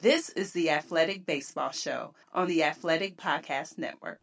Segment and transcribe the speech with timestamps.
[0.00, 4.20] This is the Athletic Baseball Show on the Athletic Podcast Network.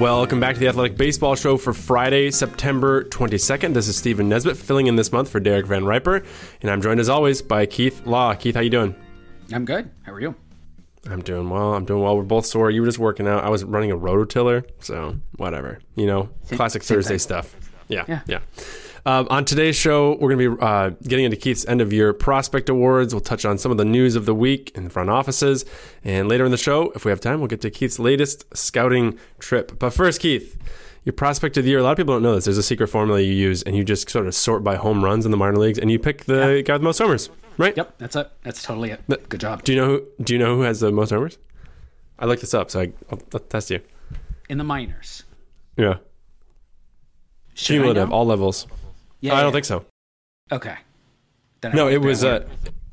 [0.00, 3.74] Welcome back to the Athletic Baseball Show for Friday, September 22nd.
[3.74, 6.24] This is Stephen Nesbitt filling in this month for Derek Van Riper,
[6.62, 8.32] and I'm joined as always by Keith Law.
[8.32, 8.94] Keith, how you doing?
[9.52, 9.90] I'm good.
[10.04, 10.34] How are you?
[11.04, 11.74] I'm doing well.
[11.74, 12.16] I'm doing well.
[12.16, 12.70] We're both sore.
[12.70, 13.44] You were just working out.
[13.44, 15.80] I was running a rototiller, so whatever.
[15.96, 17.54] You know, classic Thursday stuff.
[17.88, 18.40] Yeah, yeah.
[19.06, 19.18] Yeah.
[19.18, 22.12] Um, on today's show, we're going to be uh, getting into Keith's end of year
[22.12, 23.14] prospect awards.
[23.14, 25.64] We'll touch on some of the news of the week in the front offices.
[26.04, 29.18] And later in the show, if we have time, we'll get to Keith's latest scouting
[29.38, 29.78] trip.
[29.78, 30.56] But first, Keith,
[31.04, 32.44] your prospect of the year, a lot of people don't know this.
[32.44, 35.24] There's a secret formula you use, and you just sort of sort by home runs
[35.24, 37.74] in the minor leagues, and you pick the guy with the most homers, right?
[37.76, 38.30] Yep, that's it.
[38.42, 39.00] That's totally it.
[39.08, 39.64] But- Good job.
[39.64, 40.06] Do you know who?
[40.22, 41.38] Do you know who has the most homers?
[42.18, 43.80] I looked this up, so I, I'll, I'll test you.
[44.50, 45.22] In the minors.
[45.78, 45.94] Yeah,
[47.54, 48.66] Should cumulative, all levels.
[49.20, 49.52] Yeah, I don't yeah.
[49.52, 49.84] think so.
[50.52, 50.76] Okay.
[51.60, 52.24] Then No, it was.
[52.24, 52.44] Uh,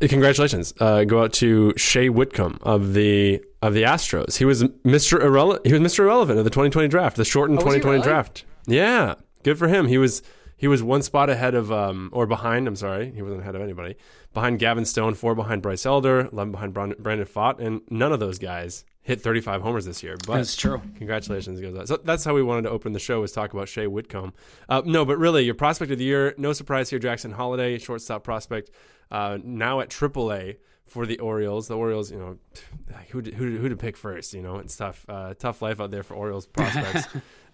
[0.01, 0.73] congratulations.
[0.79, 4.37] Uh, go out to Shay Whitcomb of the of the Astros.
[4.37, 5.19] He was Mr.
[5.19, 5.99] Irrele- He was Mr.
[5.99, 8.07] Irrelevant of the 2020 draft, the shortened Oh, 2020 really?
[8.07, 8.45] draft.
[8.67, 9.87] Yeah, good for him.
[9.87, 10.21] He was
[10.57, 12.67] he was one spot ahead of um or behind.
[12.67, 13.95] I'm sorry, he wasn't ahead of anybody.
[14.33, 18.37] Behind Gavin Stone, four behind Bryce Elder, 11 behind Brandon Pfaadt, and none of those
[18.37, 20.17] guys hit 35 homers this year.
[20.27, 20.81] But That's true.
[20.97, 21.87] Congratulations goes out.
[21.87, 24.33] So that's how we wanted to open the show was talk about Shay Whitcomb.
[24.67, 28.25] Uh, no, but really, your prospect of the year, no surprise here, Jackson Holliday, shortstop
[28.25, 28.69] prospect,
[29.09, 31.69] uh, now at AAA for the Orioles.
[31.69, 32.37] The Orioles, you know,
[33.11, 34.33] who to, who who to pick first?
[34.33, 37.07] You know, it's tough, uh, tough life out there for Orioles prospects.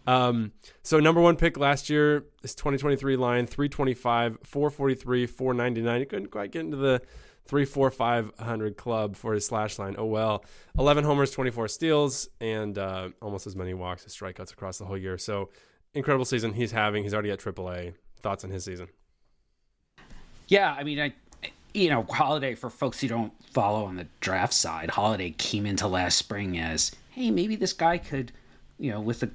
[0.08, 6.00] um, so number one pick last year, this 2023 line, 325, 443, 499.
[6.00, 7.04] He couldn't quite get into the
[7.46, 9.96] three, four, five hundred club for his slash line.
[9.98, 10.44] Oh well,
[10.78, 14.86] eleven homers, twenty four steals, and uh, almost as many walks as strikeouts across the
[14.86, 15.18] whole year.
[15.18, 15.50] So
[15.94, 17.04] incredible season he's having.
[17.04, 17.94] He's already at AAA.
[18.22, 18.88] Thoughts on his season?
[20.48, 21.14] Yeah, I mean, I,
[21.74, 25.88] you know, Holliday for folks who don't follow on the draft side, Holliday came into
[25.88, 28.32] last spring as, hey, maybe this guy could,
[28.80, 29.30] you know, with a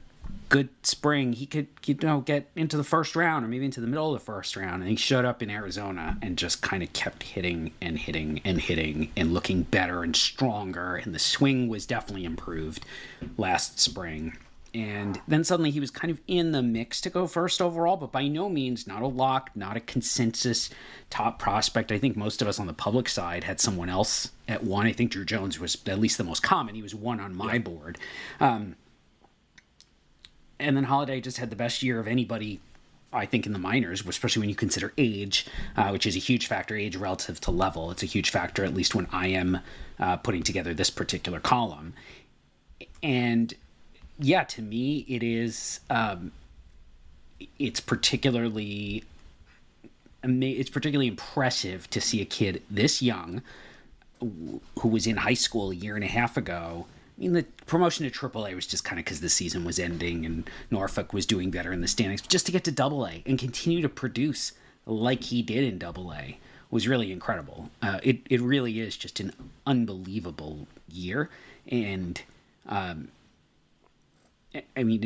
[0.49, 3.87] good spring, he could, you know, get into the first round or maybe into the
[3.87, 4.83] middle of the first round.
[4.83, 8.61] And he showed up in Arizona and just kind of kept hitting and hitting and
[8.61, 10.97] hitting and looking better and stronger.
[10.97, 12.85] And the swing was definitely improved
[13.37, 14.37] last spring.
[14.75, 18.13] And then suddenly he was kind of in the mix to go first overall, but
[18.13, 20.71] by no means not a lock, not a consensus
[21.11, 21.91] top prospect.
[21.91, 24.87] I think most of us on the public side had someone else at one.
[24.87, 26.75] I think Druw Jones was at least the most common.
[26.75, 27.99] He was one on my board.
[28.41, 28.77] Um,
[30.61, 32.61] and then Holliday just had the best year of anybody,
[33.13, 35.47] I think, in the minors, especially when you consider age,
[35.77, 36.77] uh, which is a huge factor.
[36.77, 39.59] Age relative to level, it's a huge factor, at least when I am
[39.99, 41.95] uh, putting together this particular column.
[43.03, 43.55] And
[44.19, 45.81] yeah, to me, it is.
[45.91, 46.33] Um,
[47.59, 49.05] it's particularly
[50.25, 53.43] it's particularly impressive to see a kid this young,
[54.21, 56.87] who was in high school a year and a half ago.
[57.19, 60.25] I mean, the promotion to AAA was just kind of because the season was ending
[60.25, 62.23] and Norfolk was doing better in the standings.
[62.23, 64.53] But just to get to AA and continue to produce
[64.87, 66.37] like he did in AA
[66.71, 67.71] was really incredible.
[67.83, 69.33] Uh, it it really is just an
[69.67, 71.29] unbelievable year,
[71.67, 72.21] and
[72.69, 73.09] um,
[74.77, 75.05] I- mean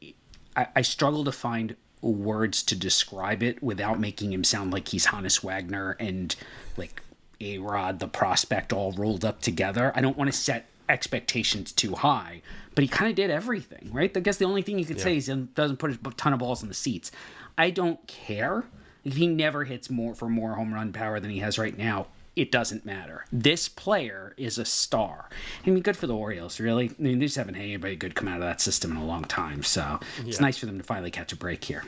[0.00, 0.12] it.
[0.56, 5.06] I, I struggle to find words to describe it without making him sound like he's
[5.06, 6.36] Honus Wagner and
[6.76, 7.02] like
[7.40, 9.90] A Rod, the prospect, all rolled up together.
[9.96, 12.42] I don't want to set expectations too high,
[12.74, 14.14] but he kind of did everything, right?
[14.16, 16.38] I guess the only thing you could say is he doesn't put a ton of
[16.38, 17.12] balls in the seats.
[17.56, 18.64] I don't care
[19.04, 22.06] if he never hits more for more home run power than he has right now.
[22.36, 23.24] It doesn't matter.
[23.30, 25.28] This player is a star.
[25.64, 26.88] I mean, good for the Orioles, really.
[26.90, 29.04] I mean, they just haven't had anybody good come out of that system in a
[29.04, 29.62] long time.
[29.62, 31.84] So it's nice for them to finally catch a break here.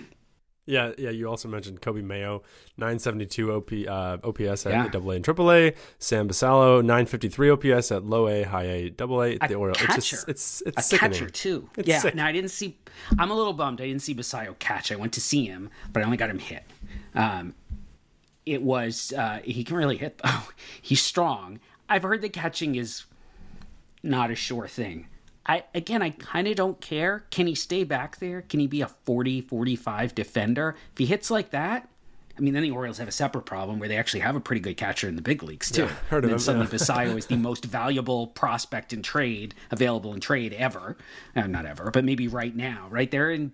[0.67, 1.11] Yeah, yeah.
[1.11, 2.43] You also mentioned Coby Mayo,
[2.77, 4.89] 972 OP, uh, OPS at Yeah.
[4.89, 5.75] the AA and AAA.
[6.01, 9.37] Sam Basallo, 953 OPS at low A, high A, double A.
[9.41, 9.79] A The Orioles.
[9.79, 9.99] catcher.
[9.99, 11.13] It's just, it's it's a sickening.
[11.13, 11.71] catcher too.
[11.77, 12.01] It's yeah.
[12.01, 12.15] sick.
[12.17, 12.77] Now I didn't see.
[13.19, 13.81] I'm a little bummed.
[13.81, 14.91] I didn't see Basallo catch.
[14.91, 16.65] I went to see him, but I only got him hit.
[17.15, 17.55] Um,
[18.45, 20.41] it was uh, he can really hit though.
[20.83, 21.61] He's strong.
[21.89, 23.05] I've heard that catching is
[24.03, 25.07] not a sure thing.
[25.47, 27.25] I again I kind of don't care.
[27.31, 28.43] Can he stay back there?
[28.43, 30.75] Can he be a 40 45 defender?
[30.93, 31.89] If he hits like that,
[32.37, 34.61] I mean then the Orioles have a separate problem where they actually have a pretty
[34.61, 35.87] good catcher in the big leagues too.
[36.11, 36.73] heard of and then him, suddenly yeah.
[36.79, 40.97] Basallo is the most valuable prospect in trade available in trade ever.
[41.35, 43.53] Uh, not ever, but maybe right now, right there And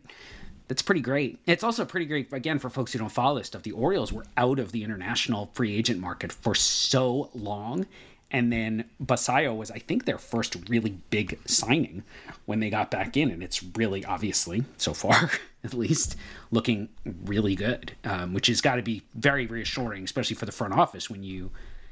[0.69, 1.39] that's pretty great.
[1.47, 3.63] It's also pretty great again for folks who don't follow this stuff.
[3.63, 7.87] The Orioles were out of the international free agent market for so long,
[8.33, 12.03] and then Basallo was, I think, their first really big signing
[12.47, 15.31] when they got back in, and it's really obviously so far,
[15.65, 16.17] at least,
[16.51, 16.89] looking
[17.27, 21.11] really good, um, which has got to be very reassuring, especially for the front office
[21.11, 21.51] when you, you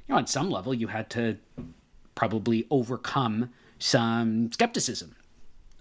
[0.09, 1.37] know, on some level, you had to
[2.15, 5.15] probably overcome some skepticism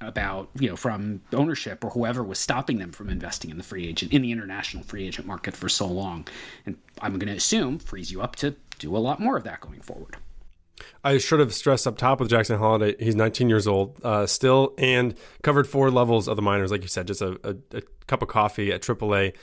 [0.01, 3.85] about you know from ownership or whoever was stopping them from investing in the free
[3.85, 6.25] agent in the international free agent market for so long.
[6.65, 9.59] And i'm going to assume frees you up to do a lot more of that
[9.59, 10.15] going forward
[11.03, 12.95] I should have stressed up top with Jackson Holliday.
[13.03, 16.87] He's 19 years old uh, still and covered four levels of the minors, like you
[16.87, 19.33] said, just a, a, a cup of coffee at AAA.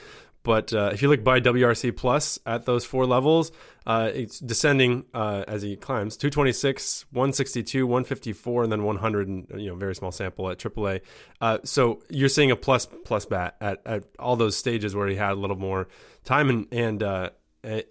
[0.47, 3.51] But uh, if you look by WRC plus at those four levels,
[3.85, 9.67] uh, it's descending uh, as he climbs 226, 162, 154, and then 100, and you
[9.67, 11.01] know, very small sample at AAA.
[11.41, 15.17] Uh, so you're seeing a plus plus bat at, at all those stages where he
[15.17, 15.89] had a little more
[16.23, 17.29] time and and uh,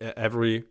[0.00, 0.64] every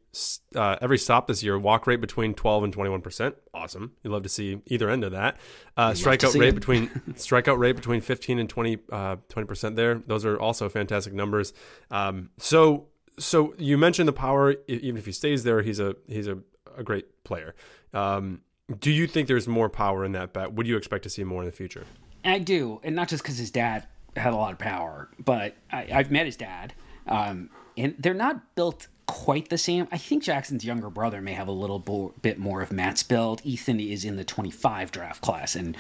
[0.56, 3.36] uh, every stop this year, walk rate between 12 and 21 percent.
[3.54, 3.94] Awesome.
[4.04, 5.38] You'd love to see either end of that.
[5.78, 6.56] Uh, strikeout rate it.
[6.56, 9.76] between strikeout rate between 15 and 20 uh, percent.
[9.76, 11.54] There, those are also fantastic numbers.
[11.92, 12.88] Um, so
[13.20, 14.56] so you mentioned the power.
[14.68, 16.40] Even if he stays there, he's a he's a,
[16.78, 17.56] a great player.
[17.94, 18.42] Um,
[18.80, 20.54] do you think there's more power in that bet?
[20.54, 21.86] Would you expect to see more in the future?
[22.24, 25.88] I do, and not just because his dad had a lot of power, but I,
[25.94, 26.74] I've met his dad,
[27.08, 29.88] um, and they're not built quite the same.
[29.92, 33.42] I think Jackson's younger brother may have a little bo- bit more of Matt's build.
[33.44, 35.78] Ethan is in the 25 draft class, and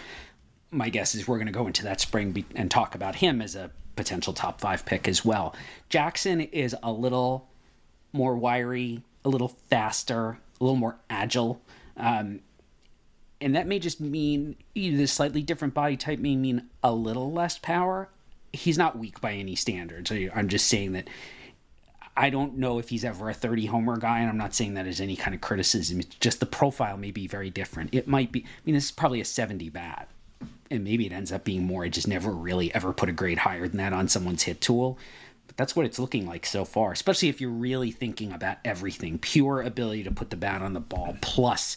[0.72, 3.42] my guess is we're going to go into that spring be- and talk about him
[3.42, 5.56] as a potential top five pick as well.
[5.90, 7.48] Jackson is a little
[8.14, 11.62] more wiry, a little faster, a little more agile.
[11.98, 12.42] Um,
[13.42, 17.58] and that may just mean the slightly different body type may mean a little less
[17.58, 18.10] power.
[18.54, 20.12] He's not weak by any standards.
[20.12, 21.10] I'm just saying that
[22.18, 24.88] I don't know if he's ever a 30 homer guy, and I'm not saying that
[24.88, 26.00] as any kind of criticism.
[26.00, 27.94] It's just the profile may be very different.
[27.94, 30.08] It might be, I mean, this is probably a 70 bat,
[30.72, 31.84] and maybe it ends up being more.
[31.84, 34.98] I just never really ever put a grade higher than that on someone's hit tool.
[35.48, 39.20] But that's what it's looking like so far, especially if you're really thinking about everything
[39.20, 41.76] pure ability to put the bat on the ball, plus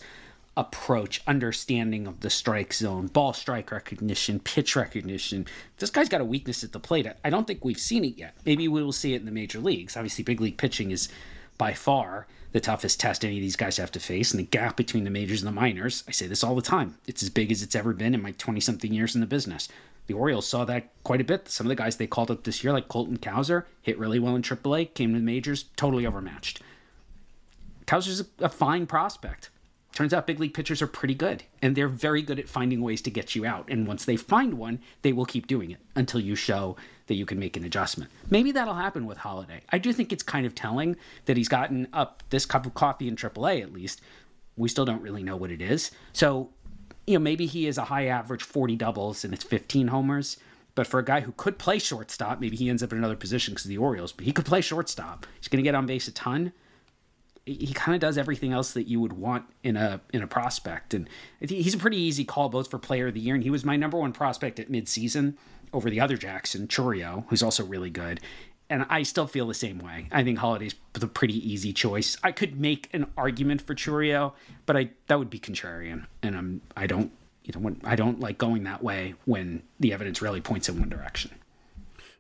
[0.58, 5.46] approach, understanding of the strike zone, ball strike recognition, pitch recognition.
[5.78, 7.06] This guy's got a weakness at the plate.
[7.24, 8.36] I don't think we've seen it yet.
[8.44, 9.96] Maybe we will see it in the major leagues.
[9.96, 11.08] Obviously, big league pitching is
[11.58, 14.76] by far the toughest test any of these guys have to face, and the gap
[14.76, 17.52] between the majors and the minors, I say this all the time, it's as big
[17.52, 19.68] as it's ever been in my 20 something years in the business.
[20.08, 21.48] The Orioles saw that quite a bit.
[21.48, 24.34] Some of the guys they called up this year, like Colton Cowser, hit really well
[24.34, 26.62] in AAA, came to the majors, totally overmatched.
[27.86, 29.50] Cowser's a, a fine prospect.
[29.94, 33.02] Turns out big league pitchers are pretty good, and they're very good at finding ways
[33.02, 33.68] to get you out.
[33.68, 36.76] And once they find one, they will keep doing it until you show
[37.08, 38.10] that you can make an adjustment.
[38.30, 39.62] Maybe that'll happen with Holliday.
[39.70, 43.08] I do think it's kind of telling that he's gotten up this cup of coffee
[43.08, 44.02] in AAA at least.
[44.56, 45.90] We still don't really know what it is.
[46.12, 46.50] So,
[47.06, 50.36] you know, maybe he is a high average 40 doubles and it's 15 homers.
[50.74, 53.52] But for a guy who could play shortstop, maybe he ends up in another position
[53.52, 55.26] because of the Orioles, but he could play shortstop.
[55.40, 56.52] He's going to get on base a ton
[57.54, 60.94] he kind of does everything else that you would want in a in a prospect,
[60.94, 61.08] and
[61.40, 63.76] he's a pretty easy call both for Player of the Year, and he was my
[63.76, 65.34] number one prospect at midseason
[65.72, 68.20] over the other Jackson Chourio, who's also really good.
[68.70, 70.08] And I still feel the same way.
[70.12, 72.18] I think Holliday's the pretty easy choice.
[72.22, 74.34] I could make an argument for Chourio,
[74.66, 77.10] but I that would be contrarian, and I'm I don't
[77.44, 80.78] you know when, I don't like going that way when the evidence really points in
[80.78, 81.30] one direction.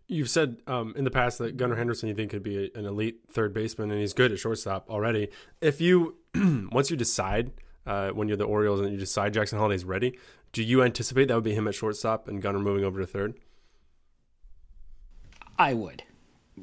[0.08, 2.86] You've said um, in the past that Gunnar Henderson you think could be a, an
[2.86, 5.28] elite third baseman, and he's good at shortstop already.
[5.60, 6.16] If you
[6.72, 7.52] once you decide
[7.86, 10.18] uh, when you're the Orioles and you decide Jackson Holliday's ready,
[10.52, 13.34] do you anticipate that would be him at shortstop and Gunnar moving over to third?
[15.58, 16.02] I would,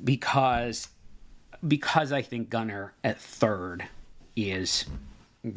[0.03, 0.87] because
[1.67, 3.87] because I think Gunner at third
[4.35, 4.85] is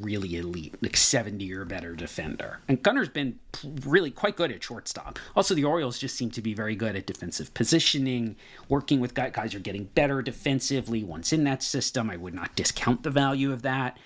[0.01, 2.61] really elite, like 70 or better defender.
[2.69, 3.39] And Gunner's been
[3.85, 5.19] really quite good at shortstop.
[5.35, 8.37] Also, the Orioles just seem to be very good at defensive positioning,
[8.69, 9.33] working with guys.
[9.33, 12.11] Guys are getting better defensively once in that system.
[12.11, 13.99] I would not discount the value of that.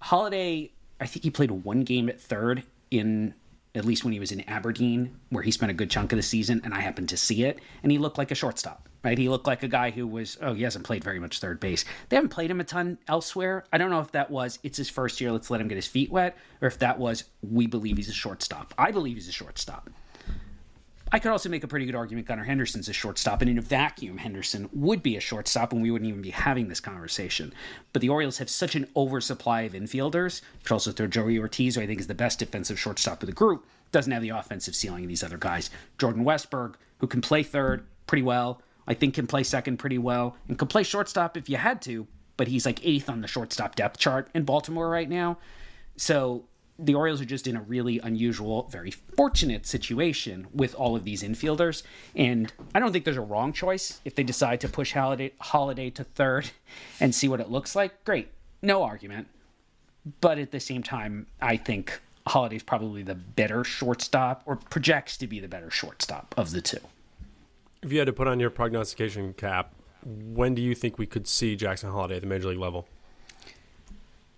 [0.00, 0.70] Holliday,
[1.00, 3.34] I think he played one game at third in
[3.74, 6.22] at least when he was in Aberdeen, where he spent a good chunk of the
[6.22, 9.18] season, and I happened to see it, and he looked like a shortstop, right?
[9.18, 11.84] He looked like a guy who was, oh, he hasn't played very much third base.
[12.08, 13.64] They haven't played him a ton elsewhere.
[13.72, 15.88] I don't know if that was, it's his first year, let's let him get his
[15.88, 18.74] feet wet, or if that was, we believe he's a shortstop.
[18.78, 19.90] I believe he's a shortstop.
[21.12, 23.62] I could also make a pretty good argument Gunnar Henderson's a shortstop, and in a
[23.62, 27.52] vacuum, Henderson would be a shortstop, and we wouldn't even be having this conversation.
[27.92, 30.40] But the Orioles have such an oversupply of infielders.
[30.40, 33.26] You could also throw Joey Ortiz, who I think is the best defensive shortstop of
[33.26, 35.70] the group, doesn't have the offensive ceiling of these other guys.
[35.98, 40.36] Jordan Westburg, who can play third pretty well, I think can play second pretty well,
[40.48, 42.06] and can play shortstop if you had to,
[42.36, 45.38] but he's like eighth on the shortstop depth chart in Baltimore right now.
[45.96, 46.44] So
[46.78, 51.22] the Orioles are just in a really unusual, very fortunate situation with all of these
[51.22, 51.82] infielders.
[52.16, 55.90] And I don't think there's a wrong choice if they decide to push Holiday, Holliday
[55.90, 56.50] to third
[57.00, 58.04] and see what it looks like.
[58.04, 58.28] Great,
[58.62, 59.28] no argument.
[60.20, 65.26] But at the same time, I think Holliday's probably the better shortstop, or projects to
[65.26, 66.78] be the better shortstop of the two.
[67.82, 69.72] If you had to put on your prognostication cap,
[70.04, 72.86] when do you think we could see Jackson Holliday at the major league level?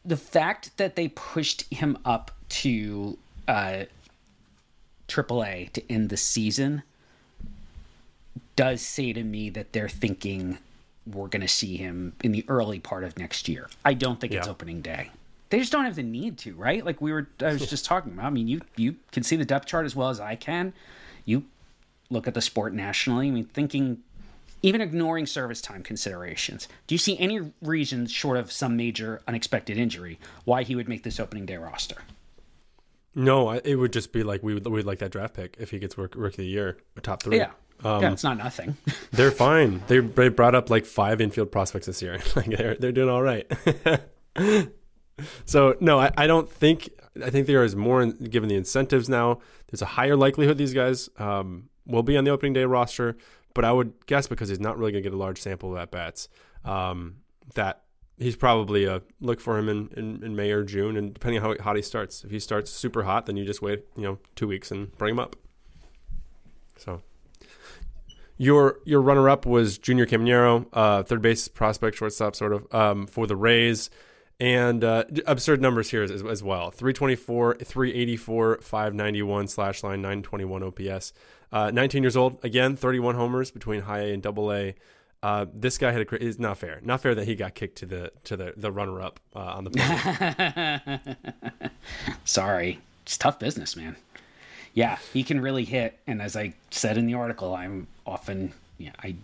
[0.07, 3.85] The fact that they pushed him up to uh,
[5.09, 6.83] AAA to end the season
[8.55, 10.57] does say to me that they're thinking
[11.13, 13.69] we're going to see him in the early part of next year.
[13.85, 14.41] I don't think yeah.
[14.41, 15.11] it's opening day.
[15.51, 16.85] They just don't have the need to, right?
[16.85, 18.27] Like we were, I was just talking about.
[18.27, 20.73] I mean, you you can see the depth chart as well as I can.
[21.25, 21.45] You
[22.11, 23.29] look at the sport nationally.
[23.29, 23.99] I mean, thinking
[24.63, 29.77] even ignoring service time considerations, do you see any reasons, short of some major unexpected
[29.77, 31.97] injury, why he would make this opening day roster?
[33.15, 35.79] No, it would just be like we would we'd like that draft pick if he
[35.79, 37.39] gets rookie of the year, top three.
[37.39, 37.51] Yeah,
[37.83, 38.77] um, yeah, it's not nothing.
[39.13, 39.83] they're fine.
[39.87, 42.21] They they brought up like five infield prospects this year.
[42.37, 43.51] like they're they're doing all right.
[45.47, 46.91] so no, I, I don't think
[47.25, 49.41] I think there is more given the incentives now.
[49.71, 53.17] There's a higher likelihood these guys um, will be on the opening day roster
[53.57, 55.79] but I would guess because he's not really going to get a large sample of
[55.79, 56.29] at bats,
[56.63, 57.17] um,
[57.55, 57.85] that
[58.19, 61.57] he's probably a look for him in, in, in, May or June, and depending on
[61.57, 62.23] how hot he starts.
[62.23, 65.13] If he starts super hot, then you just wait, you know, two weeks and bring
[65.13, 65.37] him up.
[66.77, 67.01] So
[68.37, 73.07] your your runner up was Junior Caminero, uh, third base prospect, shortstop, sort of um,
[73.07, 73.89] for the Rays.
[74.39, 81.15] And uh, absurd numbers here as, as well 324, 384, 591 slash line, 921 OPS.
[81.53, 84.75] Uh, 19 years old, again, 31 homers between high A and double A.
[85.23, 86.81] Uh, this guy had a is not fair.
[86.83, 89.65] Not fair that he got kicked to the to the the runner up uh, on
[89.65, 91.01] the.
[92.25, 93.97] Sorry, it's tough business, man.
[94.75, 98.93] Yeah, he can really hit, and as I said in the article, I'm often yeah
[99.03, 99.17] I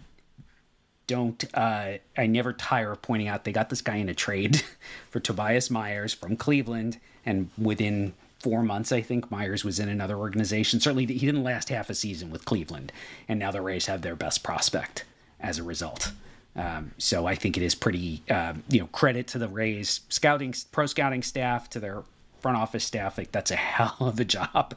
[1.06, 4.62] don't uh, I never tire of pointing out they got this guy in a trade
[5.10, 10.16] for Tobias Myers from Cleveland, and within four months, I think Myers was in another
[10.16, 10.80] organization.
[10.80, 12.92] Certainly, he didn't last half a season with Cleveland,
[13.28, 15.04] and now the Rays have their best prospect
[15.40, 16.12] as a result.
[16.54, 20.54] Um, so I think it is pretty, uh, you know, credit to the Rays scouting,
[20.70, 22.02] pro scouting staff, to their
[22.40, 23.16] front office staff.
[23.16, 24.74] Like that's a hell of a job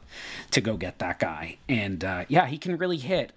[0.52, 1.58] to go get that guy.
[1.68, 3.32] And uh, yeah, he can really hit.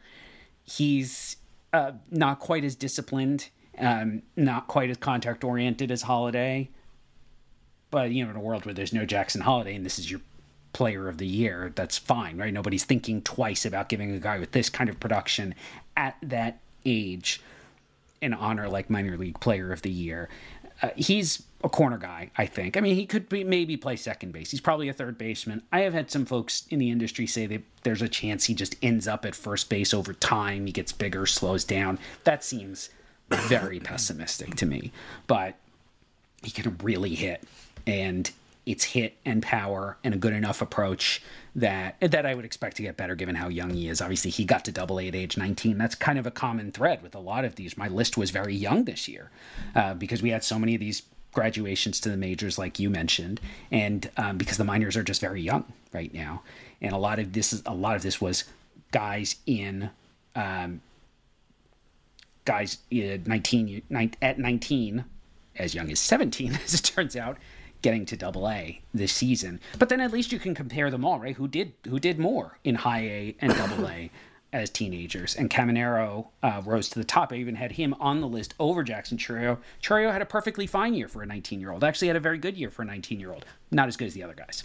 [0.64, 1.36] He's
[1.74, 6.70] uh, not quite as disciplined, um, not quite as contact oriented as Holliday.
[7.92, 10.22] But you know, in a world where there's no Jackson Holliday and this is your
[10.74, 12.54] player of the year, that's fine, right?
[12.54, 15.56] Nobody's thinking twice about giving a guy with this kind of production
[15.98, 17.42] at that age
[18.22, 20.30] an honor like minor league player of the year.
[20.82, 22.78] Uh, he's a corner guy, I think.
[22.78, 24.52] I mean, he could be, maybe play second base.
[24.52, 25.62] He's probably a third baseman.
[25.74, 28.76] I have had some folks in the industry say that there's a chance he just
[28.82, 30.66] ends up at first base over time.
[30.66, 32.00] He gets bigger, slows down.
[32.24, 32.90] That seems
[33.30, 34.92] very pessimistic to me.
[35.28, 35.56] But
[36.44, 37.44] he can really hit
[37.88, 38.32] and
[38.66, 41.24] it's hit and power and a good enough approach
[41.56, 44.02] that that I would expect to get better given how young he is.
[44.02, 45.78] Obviously, he got to double A at age 19.
[45.78, 47.78] That's kind of a common thread with a lot of these.
[47.78, 49.32] My list was very young this year
[49.76, 51.02] uh, because we had so many of these
[51.34, 55.42] graduations to the majors, like you mentioned, and um, because the minors are just very
[55.42, 56.44] young right now,
[56.82, 58.44] and a lot of this is a lot of this was
[58.92, 59.90] guys in.
[60.36, 60.82] Um,
[62.46, 63.82] guys uh, 19
[64.24, 65.06] at 19
[65.58, 67.38] as young as 17 as it turns out
[67.82, 69.60] getting to double A this season.
[69.78, 71.36] But then at least you can compare them all, right?
[71.36, 74.12] Who did who did more in high A and double A?
[74.52, 77.32] as teenagers, and Caminero uh, rose to the top.
[77.32, 79.58] I even had him on the list over Jackson Chourio.
[79.82, 81.84] Chourio had a perfectly fine year for a 19 year old.
[81.84, 83.46] Actually, had a very good year for a 19 year old.
[83.72, 84.64] Not as good as the other guys.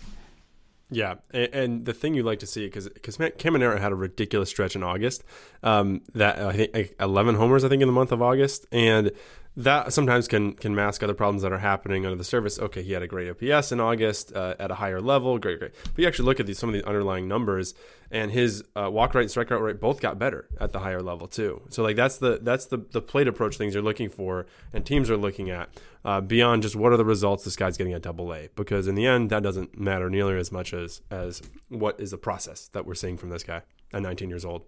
[0.90, 4.50] Yeah, and, and, the thing you like to see because because Caminero had a ridiculous
[4.50, 5.24] stretch in August,
[5.62, 9.10] um, that I think 11 homers I think in the month of August, and
[9.56, 12.58] that sometimes can can mask other problems that are happening under the surface.
[12.58, 15.72] Okay, he had a great OPS in August uh, at a higher level, great, great.
[15.84, 17.74] But you actually look at these some of these underlying numbers,
[18.10, 21.28] and his uh, walk rate and strikeout rate both got better at the higher level
[21.28, 21.62] too.
[21.68, 25.08] So like that's the that's the the plate approach things you're looking for, and teams
[25.08, 25.68] are looking at
[26.04, 28.96] uh, beyond just what are the results this guy's getting at Double A, because in
[28.96, 32.86] the end that doesn't matter nearly as much as as what is the process that
[32.86, 34.62] we're seeing from this guy at 19 years old.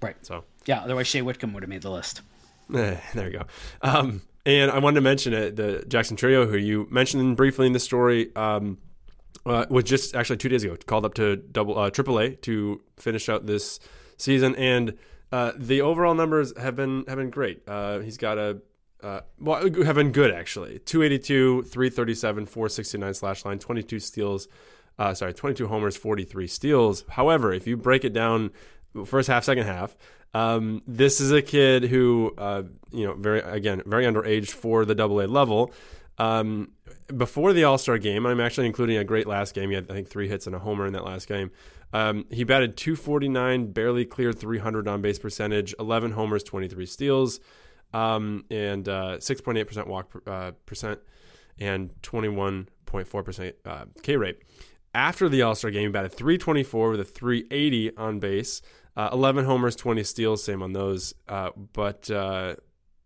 [0.00, 0.14] Right.
[0.24, 2.22] So yeah, otherwise Shay Whitcomb would have made the list.
[2.74, 3.44] Eh, there you go.
[3.82, 5.56] Um, and I wanted to mention it.
[5.56, 8.78] The Jackson Chourio, who you mentioned briefly in the story, um,
[9.44, 13.28] uh, was just actually two days ago called up to double uh, AAA to finish
[13.28, 13.78] out this
[14.16, 14.96] season, and
[15.32, 17.62] uh, the overall numbers have been have been great.
[17.68, 18.62] Uh, he's got a
[19.02, 20.78] uh, well, have been good actually.
[20.78, 24.48] 282, 337, 469 slash line, 22 steals.
[24.98, 27.04] Uh, sorry, 22 homers, 43 steals.
[27.10, 28.50] However, if you break it down,
[29.04, 29.96] first half, second half,
[30.34, 34.94] um, this is a kid who, uh, you know, very again, very underaged for the
[34.94, 35.72] Double A level.
[36.18, 36.72] Um,
[37.16, 39.70] before the All Star game, I'm actually including a great last game.
[39.70, 41.50] He had, I think, three hits and a homer in that last game.
[41.92, 47.40] Um, he batted 249, barely cleared 300 on base percentage, 11 homers, 23 steals,
[47.94, 51.00] um, and uh, 6.8% walk uh, percent
[51.58, 54.42] and 21.4% uh, K rate.
[54.94, 58.60] After the All Star game, he batted 324 with a 380 on base.
[58.98, 61.14] Uh, 11 homers, 20 steals, same on those.
[61.28, 62.56] Uh, but uh,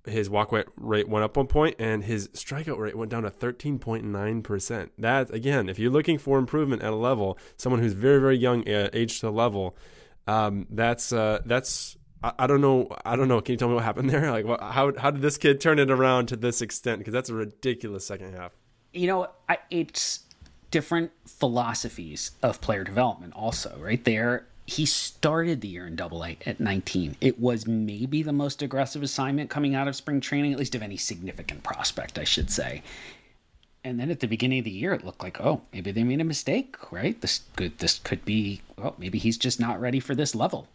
[0.06, 4.88] his walk rate went up one point, and his strikeout rate went down to 13.9%.
[4.96, 8.66] That, again, if you're looking for improvement at a level, someone who's very, very young,
[8.66, 9.76] uh, age to level,
[10.26, 12.88] um, that's uh, that's I, I, don't know.
[13.04, 13.42] I don't know.
[13.42, 14.22] Can you tell me what happened there?
[14.30, 17.00] Like, what, how how did this kid turn it around to this extent?
[17.00, 18.52] Because that's a ridiculous second half.
[18.94, 20.20] You know, I, it's
[20.70, 23.34] different philosophies of player development.
[23.34, 27.16] Also, right there, he started the year in double A at 19.
[27.20, 30.82] It was maybe the most aggressive assignment coming out of spring training, at least of
[30.82, 32.82] any significant prospect, I should say.
[33.84, 36.20] And then at the beginning of the year, it looked like, oh, maybe they made
[36.20, 37.20] a mistake, right?
[37.20, 40.68] This could this could be, well, maybe he's just not ready for this level.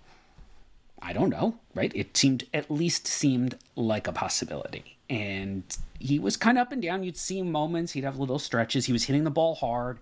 [1.01, 1.91] I don't know, right?
[1.95, 4.97] It seemed at least seemed like a possibility.
[5.09, 5.63] And
[5.99, 7.03] he was kind of up and down.
[7.03, 8.85] You'd see moments, he'd have little stretches.
[8.85, 9.99] He was hitting the ball hard.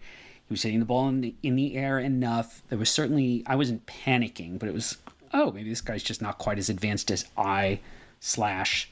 [0.48, 2.62] He was hitting the ball in the, in the air enough.
[2.70, 4.98] There was certainly, I wasn't panicking, but it was,
[5.34, 7.80] oh, maybe this guy's just not quite as advanced as I
[8.20, 8.92] slash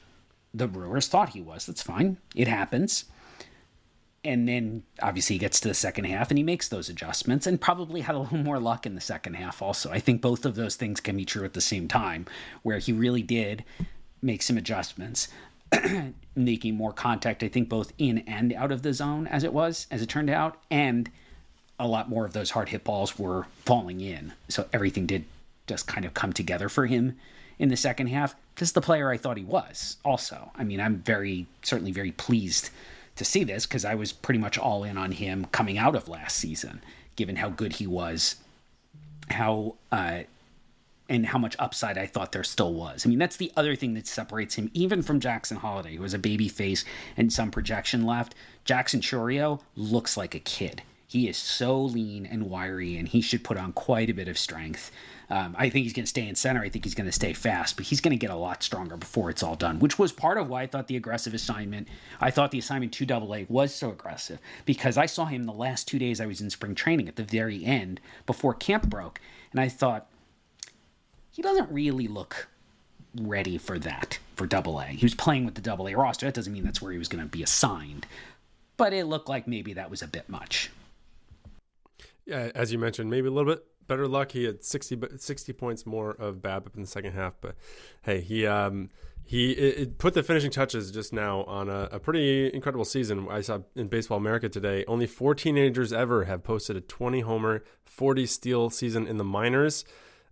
[0.52, 1.66] the Brewers thought he was.
[1.66, 2.16] That's fine.
[2.34, 3.04] It happens.
[4.24, 7.60] And then obviously he gets to the second half and he makes those adjustments and
[7.60, 9.90] probably had a little more luck in the second half also.
[9.90, 12.26] I think both of those things can be true at the same time,
[12.62, 13.64] where he really did
[14.22, 15.28] make some adjustments,
[16.34, 19.86] making more contact, I think, both in and out of the zone as it was,
[19.90, 21.10] as it turned out, and
[21.78, 24.32] a lot more of those hard hit balls were falling in.
[24.48, 25.24] So everything did
[25.66, 27.16] just kind of come together for him
[27.58, 28.34] in the second half.
[28.56, 30.50] This is the player I thought he was, also.
[30.56, 32.70] I mean, I'm very, certainly very pleased
[33.16, 36.08] to see this because I was pretty much all in on him coming out of
[36.08, 36.80] last season,
[37.16, 38.36] given how good he was,
[39.30, 40.20] how, uh,
[41.08, 43.04] and how much upside I thought there still was.
[43.04, 46.14] I mean, that's the other thing that separates him even from Jackson Holliday, who was
[46.14, 46.84] a baby face
[47.16, 48.34] and some projection left.
[48.64, 50.82] Jackson Chourio looks like a kid.
[51.14, 54.36] He is so lean and wiry, and he should put on quite a bit of
[54.36, 54.90] strength.
[55.30, 56.60] Um, I think he's going to stay in center.
[56.60, 58.96] I think he's going to stay fast, but he's going to get a lot stronger
[58.96, 61.86] before it's all done, which was part of why I thought the aggressive assignment,
[62.20, 65.52] I thought the assignment to double A was so aggressive because I saw him the
[65.52, 69.20] last two days I was in spring training at the very end before camp broke.
[69.52, 70.08] And I thought,
[71.30, 72.48] he doesn't really look
[73.20, 74.86] ready for that, for double A.
[74.86, 76.26] He was playing with the double A roster.
[76.26, 78.04] That doesn't mean that's where he was going to be assigned,
[78.76, 80.72] but it looked like maybe that was a bit much.
[82.26, 84.32] Yeah, as you mentioned, maybe a little bit better luck.
[84.32, 87.54] He had 60, 60 points more of BABIP in the second half, but
[88.02, 88.90] hey, he um,
[89.24, 93.26] he it, it put the finishing touches just now on a, a, pretty incredible season.
[93.30, 97.64] I saw in Baseball America today, only four teenagers ever have posted a 20 homer,
[97.84, 99.84] 40 steal season in the minors.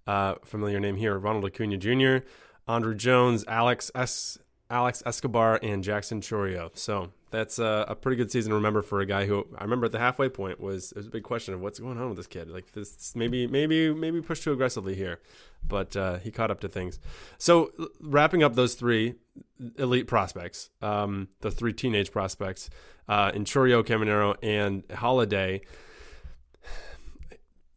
[0.07, 2.27] Uh, familiar name here: Ronald Acuna Jr.,
[2.69, 4.39] Andruw Jones, Alex S.
[4.71, 6.71] Alex Escobar, and Jackson Chourio.
[6.75, 9.87] So that's a, a, pretty good season to remember for a guy who I remember
[9.87, 12.19] at the halfway point was it was a big question of what's going on with
[12.19, 12.51] this kid.
[12.51, 15.19] Like this, maybe maybe maybe push too aggressively here,
[15.67, 17.01] but uh, he caught up to things.
[17.39, 19.15] So wrapping up those three
[19.79, 22.69] elite prospects, um, the three teenage prospects
[23.09, 25.63] uh, in Chourio, Caminero, and Holliday.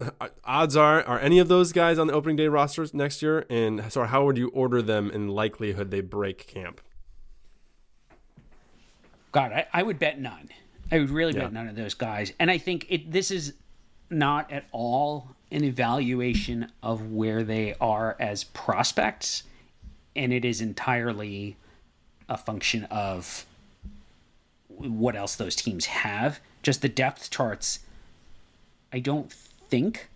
[0.44, 3.46] odds are are any of those guys on the opening day rosters next year?
[3.50, 6.82] And so how would you order them in likelihood they break camp?
[9.36, 10.48] God, I, I would bet none.
[10.94, 11.42] I would really Yeah.
[11.42, 12.32] bet none of those guys.
[12.40, 13.54] And I think it this is
[14.10, 19.44] not at all an evaluation of where they are as prospects,
[20.16, 21.58] and it is entirely
[22.30, 23.46] a function of
[24.70, 26.40] what else those teams have.
[26.64, 27.80] Just the depth charts,
[28.94, 30.08] I don't think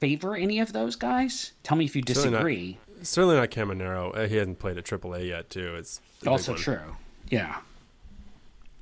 [0.00, 1.52] favor any of those guys.
[1.64, 2.78] Tell me if you Certainly not- disagree.
[3.02, 4.16] Certainly not Caminero.
[4.16, 5.74] Uh, He hasn't played at AAA yet, too.
[5.76, 6.96] It's Also true.
[7.28, 7.60] Yeah.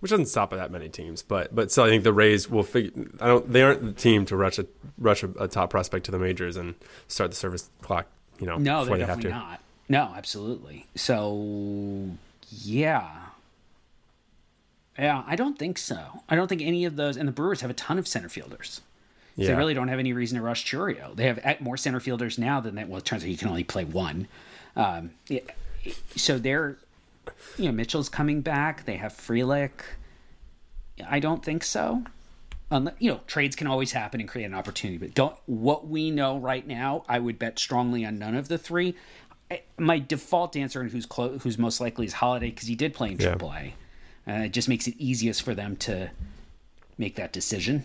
[0.01, 1.23] Which doesn't stop at that many teams.
[1.23, 3.07] But but still, I think the Rays will figure.
[3.21, 3.53] I don't.
[3.53, 6.57] They aren't the team to rush a rush a, a top prospect to the majors
[6.57, 6.75] and
[7.09, 8.07] start the service clock.
[8.39, 9.61] You know, No, they're they have definitely not.
[9.89, 10.87] No, absolutely.
[10.95, 12.11] So,
[12.51, 13.09] yeah.
[14.99, 15.99] Yeah, I don't think so.
[16.29, 17.17] I don't think any of those.
[17.17, 18.81] And the Brewers have a ton of center fielders.
[19.37, 21.15] So They really don't have any reason to rush Chourio.
[21.15, 22.89] They have more center fielders now than that.
[22.89, 24.27] Well, it turns out he can only play one.
[24.75, 25.41] Um, yeah,
[26.17, 26.77] so they're,
[27.57, 28.85] you know, Mitchell's coming back.
[28.85, 29.71] They have Frelick.
[31.09, 32.05] I don't think so.
[32.71, 34.99] Unless, you know, trades can always happen and create an opportunity.
[34.99, 38.59] But don't what we know right now, I would bet strongly on none of the
[38.59, 38.95] three.
[39.51, 42.93] I, my default answer and who's clo- who's most likely is Holliday because he did
[42.93, 43.35] play in Yeah.
[43.37, 43.73] AAA.
[44.27, 46.11] Uh, it just makes it easiest for them to
[46.99, 47.85] make that decision.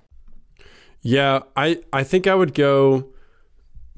[1.01, 3.07] Yeah, I I think I would go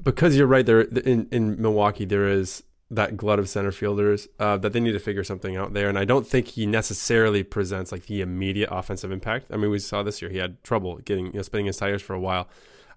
[0.02, 0.64] because you're right.
[0.64, 4.92] There in in Milwaukee there is that glut of center fielders uh, that they need
[4.92, 8.68] to figure something out there, and I don't think he necessarily presents like the immediate
[8.70, 9.46] offensive impact.
[9.50, 12.02] I mean, we saw this year he had trouble getting you know spinning his tires
[12.02, 12.48] for a while.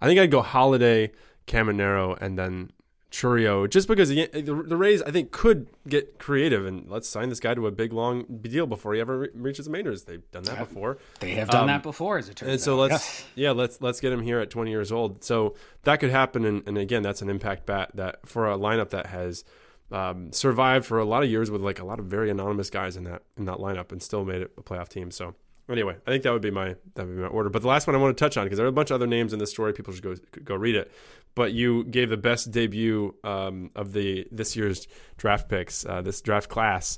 [0.02, 1.12] I think I'd go Holliday,
[1.48, 2.72] Caminero, and then
[3.12, 7.39] Chourio, just because the, the, Rays I think could get creative and let's sign this
[7.39, 10.04] guy to a big long deal before he ever re- reaches the majors.
[10.04, 10.98] They've done that before.
[11.22, 12.91] They have done Um, that before, as it turns and so out.
[12.91, 13.52] let's yeah.
[13.52, 15.24] let's let's get him here at 20 years old.
[15.24, 18.89] So that could happen and, and again that's an impact bat that for a lineup
[18.89, 19.46] that has
[19.89, 22.98] um, survived for a lot of years with like a lot of very anonymous guys
[22.98, 25.12] in that in that lineup and still made it a playoff team.
[25.12, 25.34] So
[25.70, 27.50] anyway i think that would be my that would be my order.
[27.50, 28.96] But the last one i want to touch on because there are a bunch of
[28.96, 29.72] other names in this story.
[29.72, 30.91] People should go go read it
[31.38, 36.19] but you gave the best debut um, of the this year's draft picks uh, this
[36.19, 36.97] draft class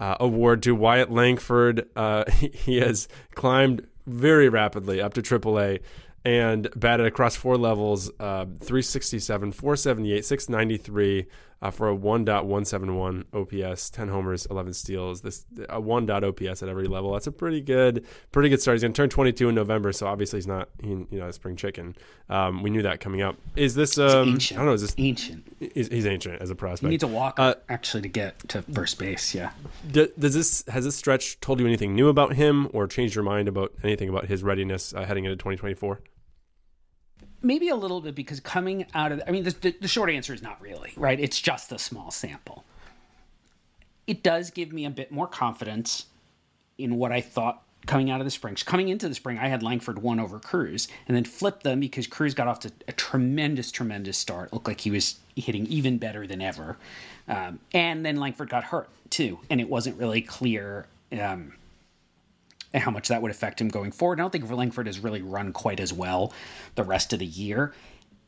[0.00, 1.88] uh, award to Wyatt Langford.
[1.94, 5.78] Uh, he has climbed very rapidly up to AAA
[6.24, 11.26] and batted across four levels uh, 367, 478, 693
[11.60, 15.22] uh, for a 1.171 OPS, 10 homers, 11 steals.
[15.22, 16.08] This a 1.
[16.08, 17.12] OPS at every level.
[17.12, 18.76] That's a pretty good, pretty good start.
[18.76, 21.32] He's going to turn 22 in November, so obviously he's not, he, you know, a
[21.32, 21.96] spring chicken.
[22.28, 23.36] Um, we knew that coming up.
[23.56, 23.98] Is this?
[23.98, 24.58] Um, ancient.
[24.58, 24.74] I don't know.
[24.74, 24.94] Is this?
[24.98, 25.44] ancient.
[25.74, 26.88] He's, he's ancient as a prospect.
[26.88, 29.34] He needs to walk Uh, actually to get to first base.
[29.34, 29.50] Yeah.
[29.90, 33.24] D- does this has this stretch told you anything new about him or changed your
[33.24, 36.00] mind about anything about his readiness uh, heading into 2024
[37.42, 40.42] maybe a little bit because coming out of i mean the, the, short answer is
[40.42, 41.18] not really right?
[41.20, 42.64] It's just a small sample.
[44.06, 46.06] It does give me a bit more confidence
[46.78, 48.54] in what i thought coming out of the spring.
[48.54, 52.06] Coming into the spring i had langford one over Crews and then flipped them because
[52.06, 54.52] Crews got off to a tremendous tremendous start.
[54.52, 56.76] Looked like he was hitting even better than ever.
[57.28, 60.86] Um, and then langford got hurt too and it wasn't really clear
[61.20, 61.52] um,
[62.72, 64.20] and how much that would affect him going forward.
[64.20, 66.32] I don't think Langford has really run quite as well
[66.74, 67.74] the rest of the year.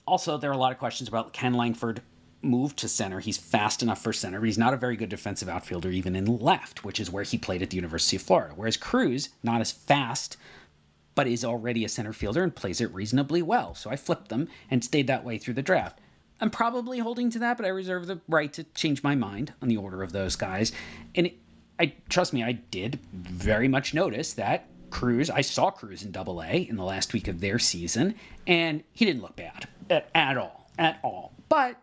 [0.07, 2.03] Also, there are a lot of questions about can Langford
[2.42, 3.20] move to center.
[3.20, 6.24] He's fast enough for center, but he's not a very good defensive outfielder even in
[6.38, 8.55] left, which is where he played at the University of Florida.
[8.57, 10.37] Whereas Crews, not as fast,
[11.14, 13.74] but is already a center fielder and plays it reasonably well.
[13.74, 16.00] So I flipped them and stayed that way through the draft.
[16.40, 19.68] I'm probably holding to that, but I reserve the right to change my mind on
[19.68, 20.72] the order of those guys.
[21.14, 21.35] And it,
[21.81, 26.43] I trust me, I did very much notice that Crews, I saw Crews in Double
[26.43, 28.14] A in the last week of their season,
[28.47, 31.33] and he didn't look bad at, at all, at all.
[31.49, 31.77] But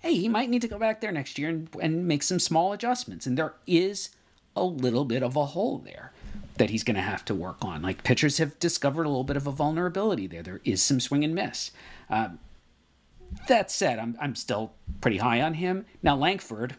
[0.00, 2.72] hey, he might need to go back there next year and, and make some small
[2.72, 3.26] adjustments.
[3.26, 4.10] And there is
[4.56, 6.12] a little bit of a hole there
[6.56, 7.82] that he's going to have to work on.
[7.82, 10.42] Like pitchers have discovered a little bit of a vulnerability there.
[10.42, 11.70] There is some swing and miss.
[12.10, 12.40] Um,
[13.46, 15.86] that said, I'm, I'm still pretty high on him.
[16.02, 16.74] Now, Langford,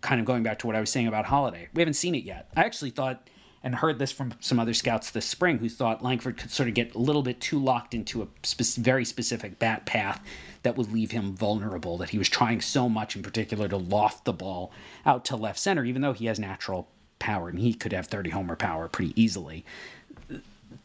[0.00, 2.24] kind of going back to what I was saying about Holliday, we haven't seen it
[2.24, 2.50] yet.
[2.56, 3.28] I actually thought
[3.62, 6.74] and heard this from some other scouts this spring who thought Langford could sort of
[6.74, 10.22] get a little bit too locked into a spe- very specific bat path
[10.62, 14.24] that would leave him vulnerable, that he was trying so much in particular to loft
[14.24, 14.72] the ball
[15.04, 18.30] out to left center, even though he has natural power and he could have 30
[18.30, 19.64] homer power pretty easily.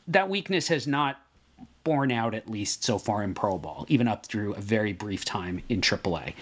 [0.08, 1.22] That weakness has not
[1.86, 5.24] borne out, at least so far in Pro Ball, even up through a very brief
[5.24, 6.34] time in AAA.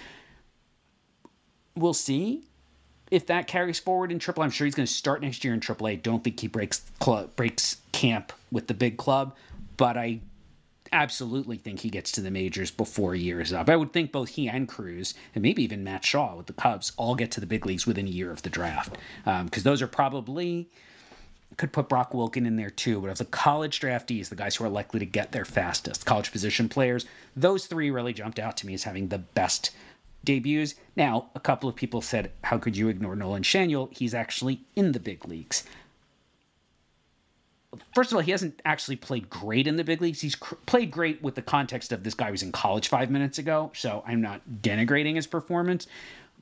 [1.76, 2.44] We'll see
[3.10, 5.60] if that carries forward in Triple, I'm sure he's going to start next year in
[5.60, 6.02] AAA.
[6.02, 9.36] Don't think he breaks club, breaks camp with the big club,
[9.76, 10.20] but I
[10.92, 13.68] absolutely think he gets to the majors before a year is up.
[13.68, 16.92] I would think both he and Crews, and maybe even Matt Shaw with the Cubs,
[16.96, 19.82] all get to the big leagues within a year of the draft, because um, those
[19.82, 20.68] are probably
[21.56, 23.00] could put Brock Wilken in there too.
[23.00, 26.32] But of the college draftees, the guys who are likely to get there fastest, college
[26.32, 29.70] position players, those three really jumped out to me as having the best
[30.24, 30.74] debuts.
[30.96, 33.92] Now, a couple of people said, How could you ignore Nolan Schanuel?
[33.92, 35.64] He's actually in the big leagues.
[37.94, 40.20] First of all, he hasn't actually played great in the big leagues.
[40.20, 43.38] He's cr- played great with the context of this guy was in college five minutes
[43.38, 45.86] ago, so I'm not denigrating his performance.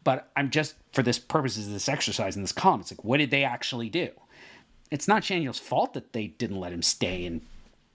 [0.04, 3.18] But I'm just, for this purposes of this exercise in this column, it's like, what
[3.18, 4.10] did they actually do?
[4.90, 7.40] It's not Schanuel's fault that they didn't let him stay and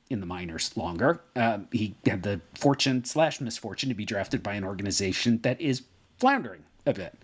[0.09, 1.21] in the minors longer.
[1.35, 5.83] Uh, he had the fortune slash misfortune to be drafted by an organization that is
[6.17, 7.17] floundering a bit.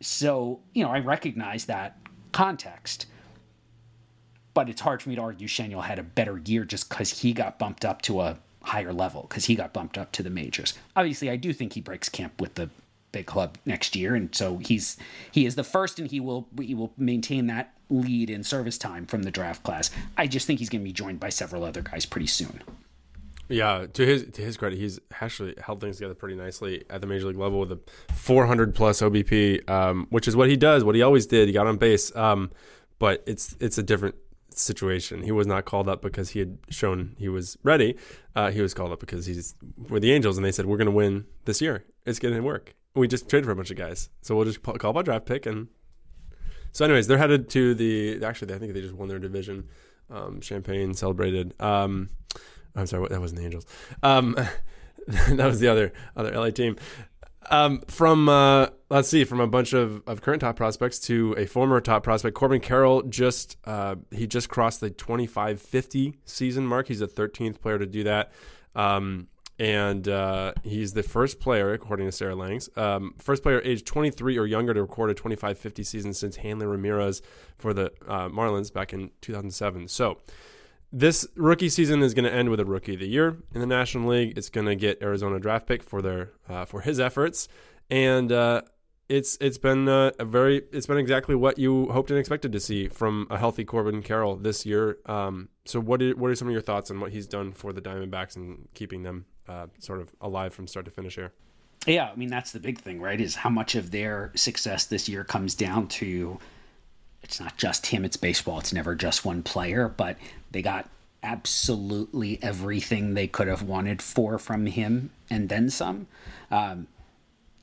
[0.00, 1.96] So, you know, I recognize that
[2.32, 3.06] context.
[4.54, 7.32] But it's hard for me to argue Schanuel had a better year just because he
[7.32, 10.74] got bumped up to a higher level, because he got bumped up to the majors.
[10.94, 12.68] Obviously, I do think he breaks camp with the
[13.12, 14.96] big club next year, and so he's
[15.30, 19.06] he is the first, and he will he will maintain that lead in service time
[19.06, 19.90] from the draft class.
[20.16, 22.62] I just think he's going to be joined by several other guys pretty soon.
[23.48, 27.06] Yeah, to his to his credit, he's actually held things together pretty nicely at the
[27.06, 27.80] major league level with a
[28.14, 31.48] 400 plus OBP, um, which is what he does, what he always did.
[31.48, 32.50] He got on base, um,
[32.98, 34.14] but it's it's a different
[34.50, 35.22] situation.
[35.22, 37.96] He was not called up because he had shown he was ready.
[38.34, 39.54] Uh, he was called up because he's
[39.88, 41.84] with the Angels, and they said we're going to win this year.
[42.06, 42.74] It's going to work.
[42.94, 45.26] We just traded for a bunch of guys, so we'll just call up a draft
[45.26, 45.68] pick and
[46.72, 48.24] so, anyways, they're headed to the.
[48.24, 49.68] Actually, I think they just won their division.
[50.10, 51.54] Um, champagne celebrated.
[51.60, 52.08] Um,
[52.74, 53.66] I'm sorry, that wasn't the Angels.
[54.02, 54.36] Um,
[55.06, 56.76] that was the other other LA team.
[57.50, 61.44] Um, from uh, let's see, from a bunch of, of current top prospects to a
[61.44, 66.88] former top prospect, Corbin Carroll just uh, he just crossed the 25-50 season mark.
[66.88, 68.32] He's the 13th player to do that.
[68.74, 69.28] Um,
[69.62, 74.36] and uh, he's the first player, according to Sarah Langs, um, first player aged 23
[74.36, 77.22] or younger to record a 25-50 season since Hanley Ramirez
[77.58, 79.86] for the uh, Marlins back in 2007.
[79.86, 80.18] So
[80.90, 83.66] this rookie season is going to end with a rookie of the year in the
[83.68, 84.36] National League.
[84.36, 87.46] It's going to get Arizona draft pick for their uh, for his efforts,
[87.88, 88.62] and uh,
[89.08, 92.58] it's it's been uh, a very it's been exactly what you hoped and expected to
[92.58, 94.98] see from a healthy Corbin Carroll this year.
[95.06, 97.72] Um, so what are, what are some of your thoughts on what he's done for
[97.72, 101.32] the Diamondbacks and keeping them uh, sort of alive from start to finish here.
[101.86, 103.20] Yeah, I mean that's the big thing, right?
[103.20, 106.38] Is how much of their success this year comes down to
[107.22, 108.58] it's not just him, it's baseball.
[108.58, 110.16] It's never just one player, but
[110.50, 110.88] they got
[111.22, 116.06] absolutely everything they could have wanted for from him and then some.
[116.50, 116.88] Um,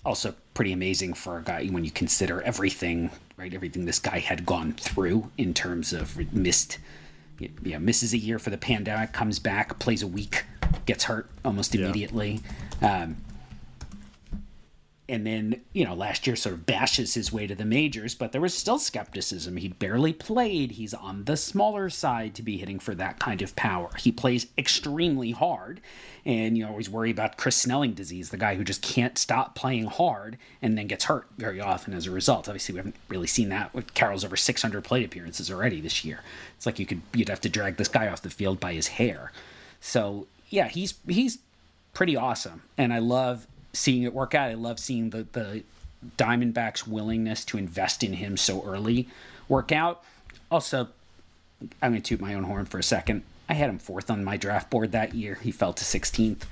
[0.06, 3.54] also pretty amazing for a guy when you consider everything, right?
[3.54, 6.78] Everything this guy had gone through in terms of missed
[7.40, 10.44] you know, misses a year for the pandemic, comes back, plays a week,
[10.86, 12.42] gets hurt almost immediately.
[12.82, 13.04] Yeah.
[13.04, 13.18] Um,
[15.10, 18.32] and then, you know, last year sort of bashes his way to the majors, but
[18.32, 19.58] there was still skepticism.
[19.58, 20.72] He barely played.
[20.72, 23.90] He's on the smaller side to be hitting for that kind of power.
[23.98, 25.82] He plays extremely hard,
[26.26, 29.86] and you always worry about Chris Snelling disease, the guy who just can't stop playing
[29.86, 32.48] hard and then gets hurt very often as a result.
[32.48, 36.22] Obviously, we haven't really seen that with Carroll's over 600 plate appearances already this year.
[36.56, 38.88] It's like you could you'd have to drag this guy off the field by his
[38.88, 39.32] hair.
[39.82, 41.40] So yeah, he's he's
[41.94, 44.50] pretty awesome, and I love seeing it work out.
[44.50, 45.64] I love seeing the the
[46.18, 49.08] Diamondbacks' willingness to invest in him so early
[49.50, 50.04] work out.
[50.50, 50.88] Also,
[51.82, 53.24] I'm going to toot my own horn for a second.
[53.50, 55.36] I had him fourth on my draft board that year.
[55.36, 56.44] He fell to 16th.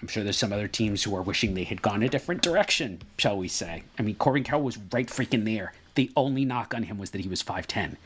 [0.00, 3.02] I'm sure there's some other teams who are wishing they had gone a different direction,
[3.18, 3.82] shall we say.
[3.98, 5.72] I mean, Corbin Carroll was right freaking there.
[5.96, 7.96] The only knock on him was that he was 5'10.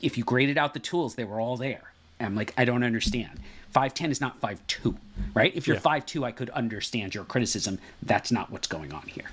[0.00, 1.92] if you graded out the tools, they were all there.
[2.20, 3.40] I'm like, I don't understand.
[3.74, 4.96] 5'10 is not 5'2,
[5.34, 5.54] right?
[5.54, 5.82] If you're Yeah.
[5.82, 7.78] 5'2, I could understand your criticism.
[8.02, 9.30] That's not what's going on here.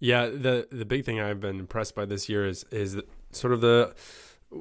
[0.00, 2.96] Yeah, the the big thing I've been impressed by this year is is
[3.32, 3.94] sort of the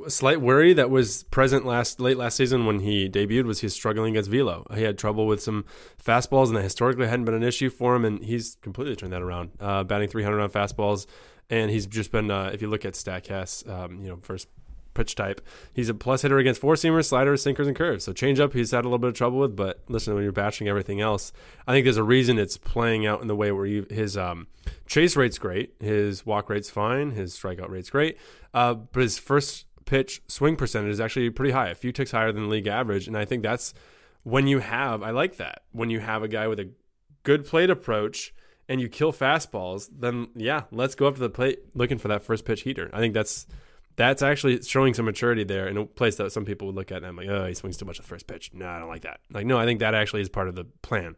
[0.07, 3.73] slight worry that was present last late last season when he debuted was he was
[3.73, 4.67] struggling against Velo.
[4.75, 5.63] He had trouble with some
[6.03, 9.21] fastballs, and that historically hadn't been an issue for him, and he's completely turned that
[9.21, 11.07] around, uh, batting 300 on fastballs,
[11.49, 14.47] and he's just been uh, if you look at Statcast, um, you know, first
[14.99, 15.39] pitch type.
[15.73, 18.03] He's a plus hitter against four seamers, sliders, sinkers, and curves.
[18.03, 19.55] So changeup, he's had a little bit of trouble with.
[19.55, 21.31] But listen, when you're batching everything else,
[21.65, 24.47] I think there's a reason it's playing out in the way where you, his um,
[24.87, 28.17] chase rate's great, his walk rate's fine, his strikeout rate's great,
[28.53, 32.33] uh, but his first pitch swing percentage is actually pretty high, a few ticks higher
[32.33, 33.07] than league average.
[33.07, 33.73] And I think that's
[34.23, 36.69] when you have, I like that when you have a guy with a
[37.23, 38.33] good plate approach.
[38.71, 42.21] And you kill fastballs, then yeah, let's go up to the plate looking for that
[42.21, 42.91] first pitch heater.
[42.93, 43.47] I think that's
[43.99, 46.99] that's actually showing some maturity there in a place that some people would look at
[46.99, 48.49] and I'm like, oh, he swings too much at the first pitch.
[48.53, 49.19] No, I don't like that.
[49.29, 51.17] Like, no, I think that actually is part of the plan.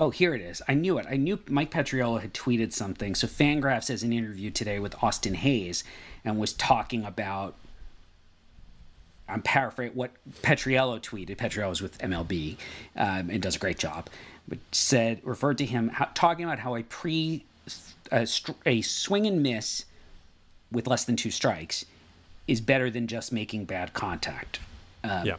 [0.00, 0.62] Oh, here it is.
[0.66, 1.04] I knew it.
[1.06, 3.14] I knew Mike Petriello had tweeted something.
[3.14, 5.84] So Fangraphs has an interview today with Austin Hays
[6.24, 7.54] and was talking about.
[9.28, 10.10] I'm paraphrasing what
[10.42, 11.36] Petriello tweeted.
[11.36, 12.56] Petriello is with MLB
[12.96, 14.08] um, and does a great job.
[14.48, 17.44] But said referred to him how, talking about how a pre
[18.10, 18.26] a,
[18.64, 19.84] a swing and miss
[20.72, 21.84] with less than two strikes
[22.46, 24.60] is better than just making bad contact.
[25.02, 25.36] Um, Yeah.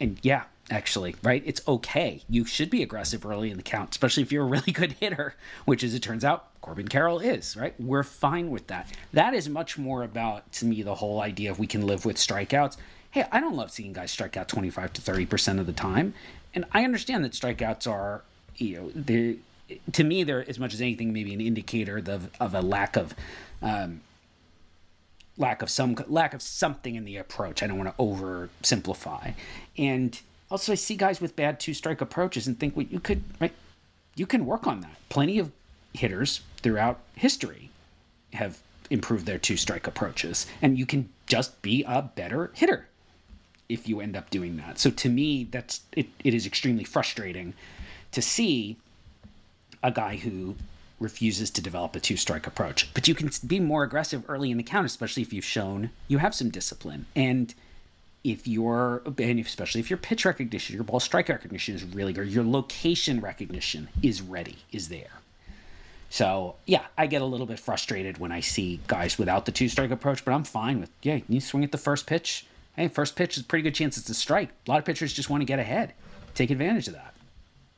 [0.00, 1.42] and yeah, actually, right?
[1.44, 2.22] It's okay.
[2.28, 5.34] You should be aggressive early in the count, especially if you're a really good hitter,
[5.64, 7.74] which, as it turns out, Corbin Carroll is, right?
[7.80, 8.92] We're fine with that.
[9.12, 12.16] That is much more about, to me, the whole idea of we can live with
[12.16, 12.76] strikeouts.
[13.10, 16.14] Hey, I don't love seeing guys strike out 25 to 30% of the time.
[16.54, 18.22] And I understand that strikeouts are,
[18.56, 19.36] you know, they
[19.92, 23.14] to me, they're as much as anything, maybe an indicator of, of a lack of
[23.62, 24.00] um,
[25.40, 27.62] lack of some lack of something in the approach.
[27.62, 29.34] I don't want to oversimplify.
[29.78, 30.18] And
[30.50, 33.52] also, I see guys with bad two strike approaches and think, well, you could right,
[34.14, 34.96] you can work on that.
[35.08, 35.50] Plenty of
[35.94, 37.70] hitters throughout history
[38.34, 38.58] have
[38.90, 42.86] improved their two strike approaches, and you can just be a better hitter
[43.68, 44.78] if you end up doing that.
[44.78, 47.54] So to me, that's it, it is extremely frustrating
[48.12, 48.76] to see
[49.82, 50.54] a guy who
[51.00, 52.92] refuses to develop a two strike approach.
[52.94, 56.18] But you can be more aggressive early in the count, especially if you've shown you
[56.18, 57.06] have some discipline.
[57.16, 57.52] And
[58.22, 62.28] if your and especially if your pitch recognition, your ball strike recognition is really good,
[62.28, 65.10] your location recognition is ready, is there.
[66.10, 69.68] So yeah, I get a little bit frustrated when I see guys without the two
[69.68, 72.46] strike approach, but I'm fine with yeah, you swing at the first pitch.
[72.76, 74.50] Hey, first pitch is pretty good chance it's a strike.
[74.66, 75.94] A lot of pitchers just want to get ahead.
[76.34, 77.09] Take advantage of that.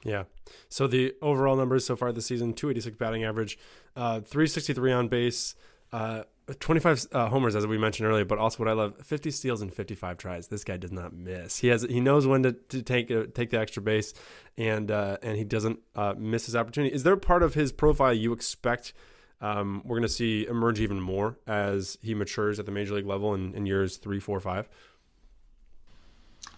[0.04, 0.24] Yeah.
[0.68, 3.58] So the overall numbers so far this season: 286 batting average,
[3.96, 5.54] uh, 363 on base,
[5.92, 6.24] uh,
[6.58, 8.24] 25 uh, homers as we mentioned earlier.
[8.24, 10.48] But also, what I love: 50 steals and 55 tries.
[10.48, 11.58] This guy does not miss.
[11.58, 14.12] He has he knows when to, to take uh, take the extra base,
[14.58, 16.94] and uh, and he doesn't uh, miss his opportunity.
[16.94, 18.92] Is there part of his profile you expect?
[19.40, 23.06] Um, we're going to see emerge even more as he matures at the major league
[23.06, 24.68] level in, in years three, four, five.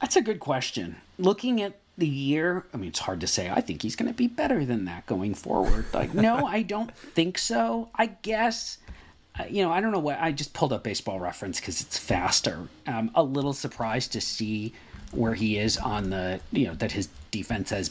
[0.03, 0.97] That's a good question.
[1.19, 3.51] Looking at the year, I mean, it's hard to say.
[3.51, 5.87] I think he's going to be better than that going forward.
[5.93, 7.89] Like, no, I don't think so.
[7.95, 8.79] I guess,
[9.39, 10.19] uh, you know, I don't know what.
[10.21, 12.69] I just pulled up baseball reference because it's faster.
[12.87, 14.73] I'm a little surprised to see
[15.13, 17.91] where he is on the, you know, that his defense has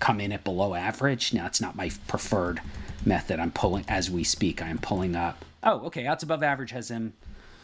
[0.00, 1.34] come in at below average.
[1.34, 2.60] Now, it's not my preferred
[3.04, 3.38] method.
[3.38, 5.44] I'm pulling, as we speak, I'm pulling up.
[5.62, 6.06] Oh, okay.
[6.06, 7.12] Outs above average has him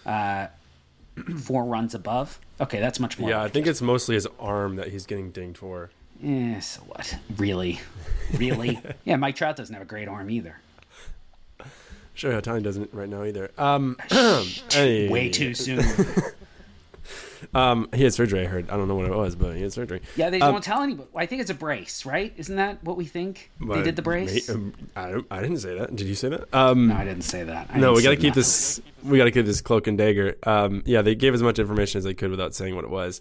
[0.05, 0.49] uh,
[1.38, 2.38] four runs above.
[2.61, 3.31] Okay, that's much more.
[3.31, 5.90] Yeah, I think it's mostly his arm that he's getting dinged for.
[6.25, 7.16] Eh, so what?
[7.37, 7.81] Really?
[8.35, 8.81] Really?
[9.05, 10.57] yeah, Mike Trout doesn't have a great arm either.
[12.14, 13.51] Sure, Tony doesn't right now either.
[13.57, 13.96] Um,
[14.70, 15.09] hey.
[15.11, 15.85] Way too soon.
[17.55, 18.40] Um, he had surgery.
[18.42, 18.70] I heard.
[18.70, 20.00] I don't know what it was, but he had surgery.
[20.16, 21.09] Yeah, they Um, don't tell anybody.
[21.14, 22.33] I think it's a brace, right?
[22.37, 23.50] Isn't that what we think?
[23.61, 24.48] they did the brace.
[24.50, 25.94] um, I, I didn't say that.
[25.96, 26.52] Did you say that?
[26.55, 27.68] Um, no, I didn't say that.
[27.72, 28.81] I no, we got to keep this.
[29.02, 30.37] We got to keep this cloak and dagger.
[30.44, 33.20] Um, yeah, they gave as much information as they could without saying what it was.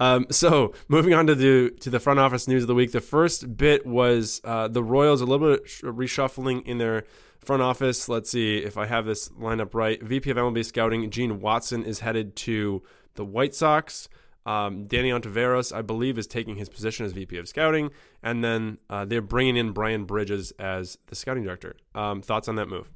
[0.00, 2.92] Um, so moving on to the to the front office news of the week.
[2.92, 7.04] The first bit was uh, the Royals a little bit reshuffling in their
[7.40, 8.08] front office.
[8.08, 10.00] Let's see if I have this lined up right.
[10.02, 12.82] VP of MLB scouting Gene Watson is headed to
[13.18, 14.08] the White Sox.
[14.46, 17.90] Um, Danny Ontiveros, I believe, is taking his position as VP of scouting,
[18.22, 21.76] and then uh, they're bringing in Brian Bridges as the scouting director.
[21.94, 22.88] Um, thoughts on that move?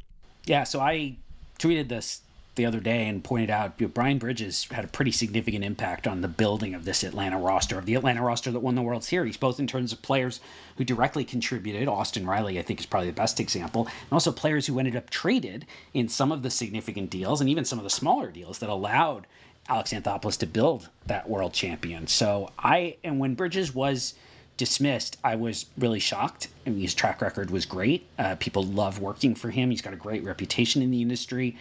[0.46, 1.18] Yeah, so I
[1.58, 2.22] tweeted this
[2.54, 6.06] the other day and pointed out you know, Brian Bridges had a pretty significant impact
[6.06, 9.04] on the building of this Atlanta roster, of the Atlanta roster that won the World
[9.04, 10.40] Series, both in terms of players
[10.76, 11.88] who directly contributed.
[11.88, 15.08] Austin Riley, I think, is probably the best example, and also players who ended up
[15.08, 18.68] traded in some of the significant deals and even some of the smaller deals that
[18.68, 19.26] allowed
[19.68, 22.06] Alex Anthopoulos to build that world champion.
[22.06, 24.14] So I, and when Bridges was
[24.56, 26.48] dismissed, I was really shocked.
[26.66, 28.06] I mean, his track record was great.
[28.18, 29.70] Uh, people love working for him.
[29.70, 31.56] He's got a great reputation in the industry.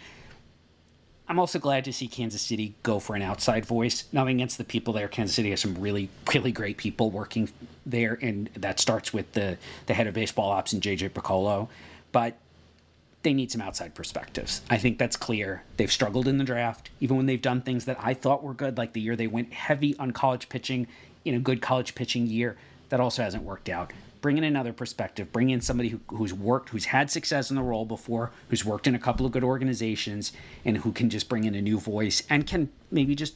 [1.28, 4.04] I'm also glad to see Kansas City go for an outside voice.
[4.12, 5.08] Nothing against the people there.
[5.08, 7.48] Kansas City has some really, really great people working
[7.86, 11.68] there, and that starts with the the head of baseball ops and JJ Picollo.
[12.10, 12.36] But
[13.22, 14.62] they need some outside perspectives.
[14.70, 15.62] I think that's clear.
[15.76, 18.78] They've struggled in the draft, even when they've done things that I thought were good,
[18.78, 20.86] like the year they went heavy on college pitching
[21.24, 22.56] in a good college pitching year.
[22.88, 23.92] That also hasn't worked out
[24.22, 27.62] bring in another perspective, bring in somebody who, who's worked, who's had success in the
[27.62, 30.32] role before, who's worked in a couple of good organizations,
[30.64, 33.34] and who can just bring in a new voice and can maybe just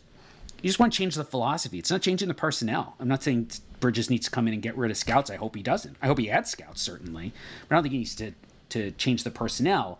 [0.62, 1.78] you just want to change the philosophy.
[1.78, 2.94] It's not changing the personnel.
[2.98, 5.30] I'm not saying Bridges needs to come in and get rid of scouts.
[5.30, 5.96] I hope he doesn't.
[6.00, 7.30] I hope he adds scouts certainly,
[7.68, 8.32] but I don't think he needs to
[8.70, 9.98] to change the personnel.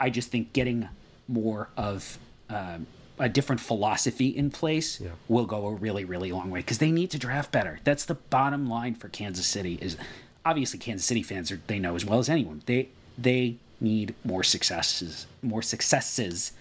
[0.00, 0.88] I just think getting
[1.28, 2.18] more of
[2.50, 2.86] um,
[3.18, 5.10] a different philosophy in place yeah.
[5.28, 7.78] will go a really really long way because they need to draft better.
[7.84, 9.78] That's the bottom line for Kansas City.
[9.80, 9.96] Is
[10.44, 12.62] obviously Kansas City fans are they know as well as anyone.
[12.66, 16.52] They they need more successes, more successes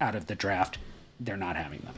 [0.00, 0.78] out of the draft.
[1.20, 1.94] They're not having them.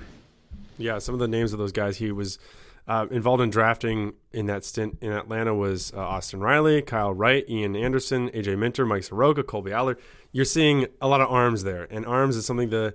[0.76, 2.38] Yeah, some of the names of those guys he was
[2.86, 7.48] uh, involved in drafting in that stint in Atlanta was uh, Austin Riley, Kyle Wright,
[7.48, 9.98] Ian Anderson, AJ Minter, Mike Soroka, Kolby Allard.
[10.32, 12.94] You're seeing a lot of arms there, and arms is something the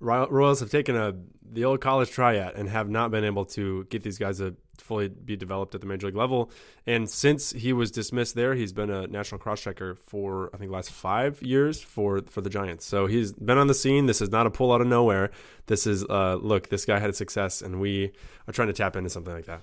[0.00, 1.14] Royals have taken a
[1.52, 4.54] the old college try at and have not been able to get these guys to
[4.78, 6.50] fully be developed at the major league level.
[6.86, 10.70] And since he was dismissed there, he's been a national cross checker for I think
[10.70, 12.86] last five years for for the Giants.
[12.86, 14.06] So he's been on the scene.
[14.06, 15.30] This is not a pull out of nowhere.
[15.66, 18.12] This is uh, look, this guy had a success, and we
[18.48, 19.60] are trying to tap into something like that.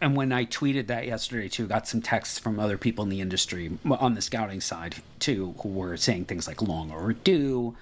[0.00, 3.20] And when I tweeted that yesterday too, got some texts from other people in the
[3.20, 7.76] industry on the scouting side too, who were saying things like long overdue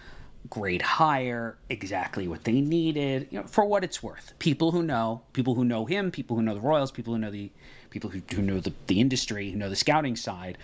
[0.50, 4.34] great hire, exactly what they needed, you know, for what it's worth.
[4.38, 7.30] People who know, people who know him, people who know the Royals, people who know
[7.30, 7.50] the
[7.90, 10.58] people who, who know the, the industry, who know the scouting side,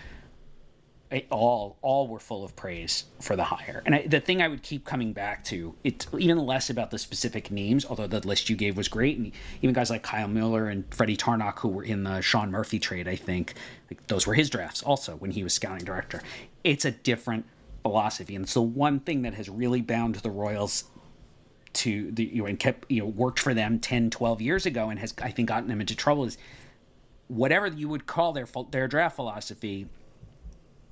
[1.11, 3.81] it, all all were full of praise for the hire.
[3.85, 6.99] And I, the thing I would keep coming back to, it's even less about the
[6.99, 10.67] specific names, although the list you gave was great, and even guys like Kyle Muller
[10.67, 13.55] and Freddy Tarnok, who were in the Sean Murphy trade, I think,
[13.89, 16.21] like, those were his drafts also when he was scouting director.
[16.63, 17.45] It's a different
[17.81, 20.85] philosophy, and it's the one thing that has really bound the Royals
[21.71, 24.89] to the you know and kept you know worked for them 10 12 years ago
[24.89, 26.35] and has i think gotten them into trouble is
[27.27, 29.87] whatever you would call their their draft philosophy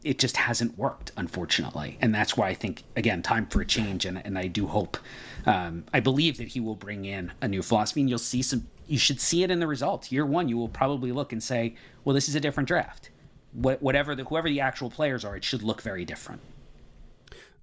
[0.03, 1.97] it just hasn't worked unfortunately.
[2.01, 4.05] And that's why i think again time for a change.
[4.05, 4.97] And, and i do hope
[5.45, 8.01] um, i believe that he will bring in a new philosophy.
[8.01, 10.11] And you'll see some you should see it in the results.
[10.11, 13.09] Year one you will probably look and say well this is a different draft.
[13.53, 16.41] Whatever the whoever the actual players are it should look very different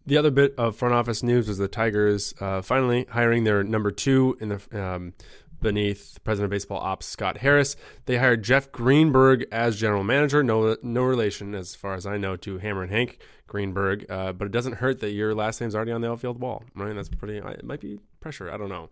[0.07, 3.91] the other bit of front office news was the Tigers uh, finally hiring their number
[3.91, 5.15] two in the um,
[5.61, 7.75] beneath President of Baseball Ops Scott Harris.
[8.05, 10.43] They hired Jeff Greenberg as general manager.
[10.43, 14.07] No, no relation, as far as I know, to Hammerin' Hank Greenberg.
[14.11, 16.63] Uh, but it doesn't hurt that your last name's already on the outfield wall.
[16.75, 16.95] Right?
[16.95, 17.39] That's pretty.
[17.39, 18.53] It might be pressure.
[18.53, 18.91] I don't know.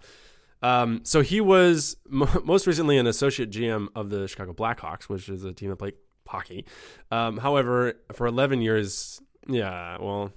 [0.62, 5.44] Um, so he was most recently an associate GM of the Chicago Blackhawks, which is
[5.44, 5.94] a team that played
[6.26, 6.64] hockey.
[7.10, 10.32] Um, however, for 11 years, yeah, well,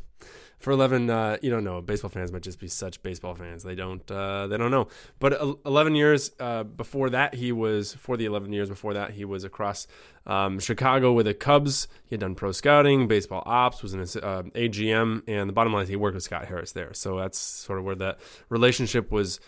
[0.66, 3.62] for 11 uh, you don't know baseball fans might just be such baseball fans.
[3.62, 4.88] They don't uh, they don't know.
[5.20, 9.26] But 11 years uh, before that he was for the 11 years before that he
[9.26, 9.86] was across
[10.26, 11.88] um, chicago with the cubs.
[12.06, 15.90] He had done pro scouting baseball ops was an agm and the bottom line is
[15.90, 16.96] he worked with scott harris there.
[16.96, 19.40] So that's sort of where that relationship was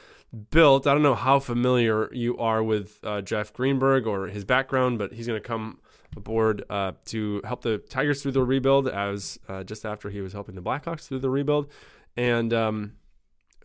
[0.52, 0.86] built.
[0.86, 5.14] I don't know how familiar you are with uh, jeff greenberg or his background but
[5.14, 5.80] he's going to come
[6.16, 10.34] aboard uh, to help the Tigers through the rebuild, as uh, just after he was
[10.34, 11.72] helping the Blackhawks through the rebuild.
[12.16, 12.94] And um,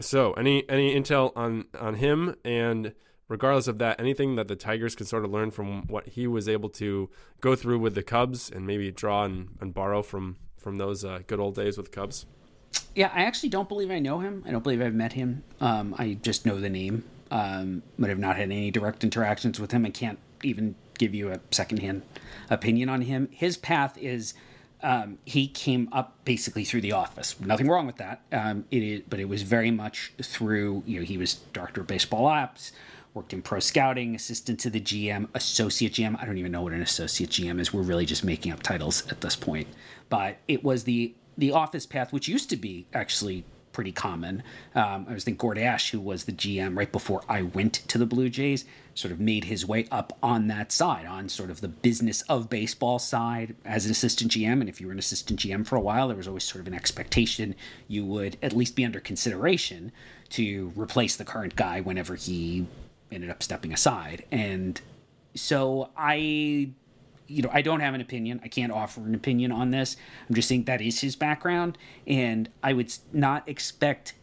[0.00, 2.92] so, any any intel on on him, and
[3.28, 6.48] regardless of that, anything that the Tigers can sort of learn from what he was
[6.48, 7.08] able to
[7.40, 11.20] go through with the Cubs, and maybe draw and, and borrow from from those uh,
[11.26, 12.26] good old days with Cubs.
[12.94, 14.44] Yeah, I actually don't believe I know him.
[14.46, 15.42] I don't believe I've met him.
[15.60, 19.72] Um, I just know the name, um, but I've not had any direct interactions with
[19.72, 19.84] him.
[19.84, 22.02] I can't even give you a secondhand
[22.50, 23.28] opinion on him.
[23.32, 24.34] His path is
[24.82, 27.38] um, he came up basically through the office.
[27.40, 28.22] Nothing wrong with that.
[28.32, 31.86] Um, it is, but it was very much through you know he was director of
[31.86, 32.72] baseball ops,
[33.14, 36.20] worked in pro scouting, assistant to the GM, associate GM.
[36.20, 37.72] I don't even know what an associate GM is.
[37.72, 39.68] We're really just making up titles at this point.
[40.08, 44.42] But it was the the office path, which used to be actually pretty common.
[44.74, 47.98] Um, I was thinking Gord Ash, who was the GM right before I went to
[47.98, 48.64] the Blue Jays,
[48.94, 52.50] sort of made his way up on that side, on sort of the business of
[52.50, 54.60] baseball side as an assistant GM.
[54.60, 56.66] And if you were an assistant GM for a while, there was always sort of
[56.66, 57.54] an expectation
[57.88, 59.92] you would at least be under consideration
[60.30, 62.66] to replace the current guy whenever he
[63.10, 64.24] ended up stepping aside.
[64.30, 64.80] And
[65.34, 66.70] so I
[67.26, 68.40] you know, I don't have an opinion.
[68.44, 69.96] I can't offer an opinion on this.
[70.28, 74.14] I'm just saying that is his background, and I would not expect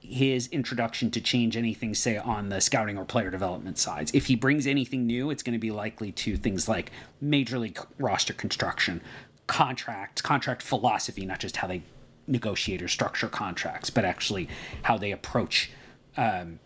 [0.00, 4.12] his introduction to change anything, say, on the scouting or player development sides.
[4.14, 7.78] If he brings anything new, it's going to be likely to things like major league
[7.98, 9.02] roster construction,
[9.46, 11.82] contracts, contract philosophy, not just how they
[12.28, 14.48] negotiate or structure contracts, but actually
[14.82, 15.70] how they approach
[16.16, 16.58] um,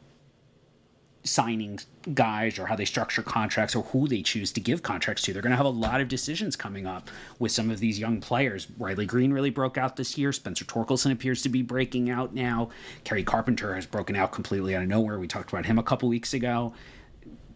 [1.24, 1.78] signing
[2.14, 5.32] guys or how they structure contracts or who they choose to give contracts to.
[5.32, 8.20] They're going to have a lot of decisions coming up with some of these young
[8.20, 8.68] players.
[8.78, 10.32] Riley Greene really broke out this year.
[10.32, 12.70] Spencer Torkelson appears to be breaking out now.
[13.04, 15.18] Kerry Carpenter has broken out completely out of nowhere.
[15.18, 16.72] We talked about him a couple weeks ago.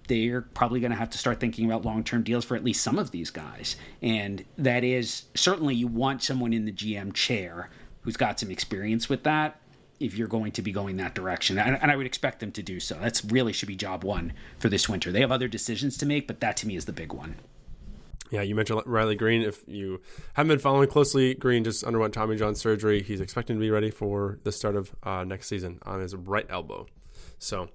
[0.09, 2.83] They're probably going to have to start thinking about long term deals for at least
[2.83, 3.77] some of these guys.
[4.03, 7.71] And that is certainly you want someone in the GM chair
[8.03, 9.59] who's got some experience with that
[10.01, 11.59] if you're going to be going that direction.
[11.59, 12.97] And, and, I would expect them to do so.
[13.01, 15.13] That's really should be job one for this winter.
[15.13, 17.37] They have other decisions to make, but that to me is the big one.
[18.31, 19.43] Yeah, you mentioned Riley Greene.
[19.43, 20.01] If you
[20.33, 23.03] haven't been following closely, Greene just underwent Tommy John surgery.
[23.03, 26.47] He's expecting to be ready for the start of uh, next season on his right
[26.49, 26.87] elbow.
[27.39, 27.69] So,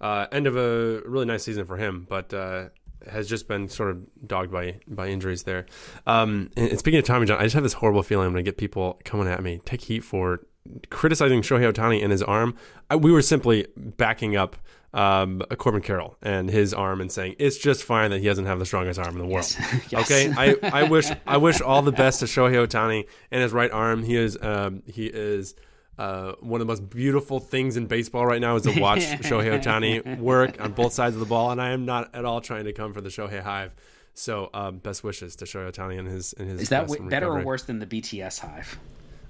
[0.00, 2.68] uh, end of a really nice season for him, but uh,
[3.10, 5.66] has just been sort of dogged by by injuries there.
[6.06, 8.44] Um, and, and speaking of Tommy John, I just have this horrible feeling I'm going
[8.44, 10.40] to get people coming at me, take heat for
[10.90, 12.54] criticizing Shohei Ohtani and his arm,
[12.90, 14.56] I, we were simply backing up
[14.94, 18.58] um, Corbin Carroll and his arm and saying it's just fine that he doesn't have
[18.58, 19.54] the strongest arm in the world.
[19.58, 19.86] Yes.
[19.90, 20.10] yes.
[20.10, 23.70] Okay, I, I wish I wish all the best to Shohei Ohtani and his right
[23.70, 24.02] arm.
[24.02, 25.54] He is um, he is.
[25.98, 29.58] Uh, one of the most beautiful things in baseball right now is to watch Shohei
[29.58, 32.64] Ohtani work on both sides of the ball, and I am not at all trying
[32.66, 33.74] to come for the Shohei hive.
[34.12, 36.62] So, um, best wishes to Shohei Ohtani and his and his.
[36.62, 38.78] Is that w- better or worse than the BTS hive?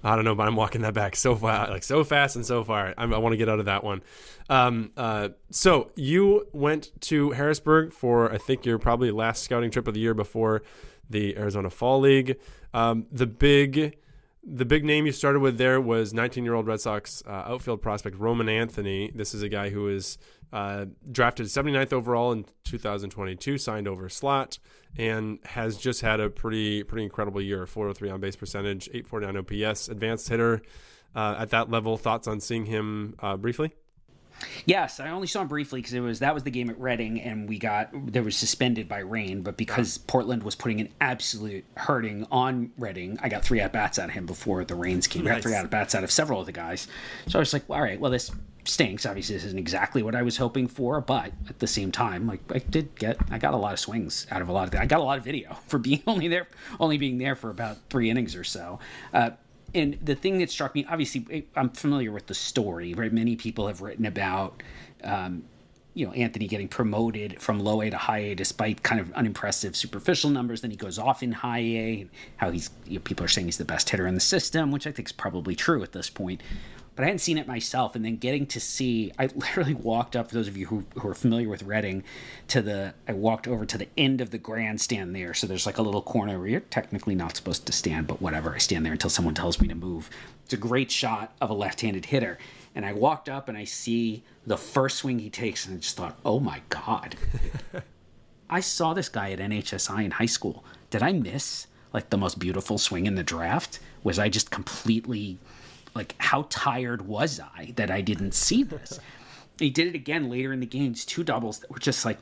[0.06, 2.62] I don't know, but I'm walking that back so far, like so fast and so
[2.62, 2.94] far.
[2.96, 4.02] I'm, i want to get out of that one.
[4.48, 9.88] Um, uh, so you went to Harrisburg for, I think, your probably last scouting trip
[9.88, 10.62] of the year before
[11.10, 12.38] the Arizona Fall League.
[12.72, 13.96] Um, the big,
[14.44, 17.82] the big name you started with there was 19 year old Red Sox uh, outfield
[17.82, 19.10] prospect Roman Anthony.
[19.12, 20.18] This is a guy who was
[20.52, 24.60] uh, drafted 79th overall in 2022, signed over slot
[24.98, 27.66] and has just had a pretty pretty incredible year.
[27.66, 30.62] 403 on base percentage, 849 OPS, advanced hitter
[31.14, 31.96] uh, at that level.
[31.96, 33.72] Thoughts on seeing him uh, briefly?
[34.66, 37.20] Yes, I only saw him briefly because it was that was the game at Reading,
[37.20, 39.42] and we got there was suspended by rain.
[39.42, 43.98] But because Portland was putting an absolute hurting on Reading, I got three at bats
[43.98, 45.24] out of him before the rains came.
[45.24, 45.30] Nice.
[45.30, 46.88] I got three at bats out of several of the guys,
[47.28, 48.30] so I was like, all right, well this
[48.66, 49.06] stinks.
[49.06, 52.40] Obviously, this isn't exactly what I was hoping for, but at the same time, like
[52.52, 54.80] I did get, I got a lot of swings out of a lot of.
[54.80, 56.48] I got a lot of video for being only there,
[56.80, 58.78] only being there for about three innings or so.
[59.12, 59.30] Uh,
[59.74, 62.94] and the thing that struck me, obviously, I'm familiar with the story.
[62.94, 64.62] Right, many people have written about.
[65.02, 65.44] Um,
[65.94, 69.74] you know Anthony getting promoted from low A to high A despite kind of unimpressive
[69.74, 70.60] superficial numbers.
[70.60, 72.08] Then he goes off in high A.
[72.36, 74.86] How he's you know, people are saying he's the best hitter in the system, which
[74.86, 76.42] I think is probably true at this point
[76.96, 77.94] but I hadn't seen it myself.
[77.94, 81.08] And then getting to see, I literally walked up, for those of you who, who
[81.08, 82.02] are familiar with Reading,
[82.48, 85.34] to the, I walked over to the end of the grandstand there.
[85.34, 88.54] So there's like a little corner where you're technically not supposed to stand, but whatever.
[88.54, 90.08] I stand there until someone tells me to move.
[90.44, 92.38] It's a great shot of a left handed hitter.
[92.74, 95.96] And I walked up and I see the first swing he takes, and I just
[95.96, 97.16] thought, oh my God.
[98.48, 100.64] I saw this guy at NHSI in high school.
[100.90, 103.80] Did I miss like the most beautiful swing in the draft?
[104.02, 105.38] Was I just completely
[105.96, 109.00] like how tired was I that I didn't see this?
[109.58, 112.18] he did it again later in the games, two doubles that were just like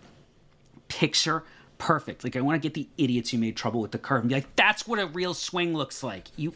[0.88, 1.42] picture
[1.78, 2.24] perfect.
[2.24, 4.36] Like I want to get the idiots who made trouble with the curve and be
[4.36, 6.28] like, that's what a real swing looks like.
[6.36, 6.54] You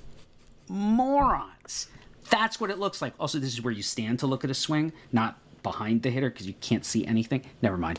[0.69, 1.89] morons.
[2.31, 3.15] That's what it looks like.
[3.19, 6.31] Also, this is where you stand to look at a swing, not behind the hitter
[6.31, 7.43] because you can't see anything.
[7.63, 7.99] Never mind.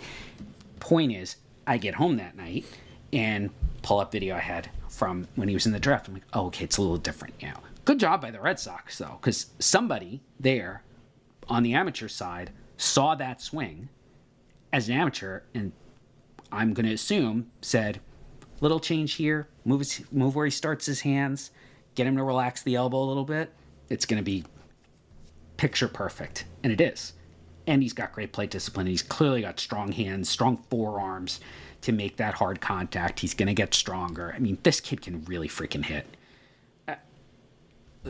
[0.79, 1.35] Point is,
[1.67, 2.65] I get home that night
[3.11, 3.49] and
[3.81, 6.07] pull up video I had from when he was in the draft.
[6.07, 7.61] I'm like, oh, okay, it's a little different now.
[7.89, 10.83] Good job by the Red Sox, though, because somebody there
[11.47, 13.89] on the amateur side saw that swing
[14.71, 15.71] as an amateur and
[16.51, 17.99] I'm going to assume said,
[18.61, 21.49] little change here, move, his, move where he starts his hands,
[21.95, 23.51] get him to relax the elbow a little bit.
[23.89, 24.43] It's going to be
[25.57, 26.45] picture perfect.
[26.61, 27.13] And it is.
[27.65, 28.85] And he's got great plate discipline.
[28.85, 31.39] He's clearly got strong hands, strong forearms
[31.81, 33.19] to make that hard contact.
[33.19, 34.31] He's going to get stronger.
[34.35, 36.05] I mean, this kid can really freaking hit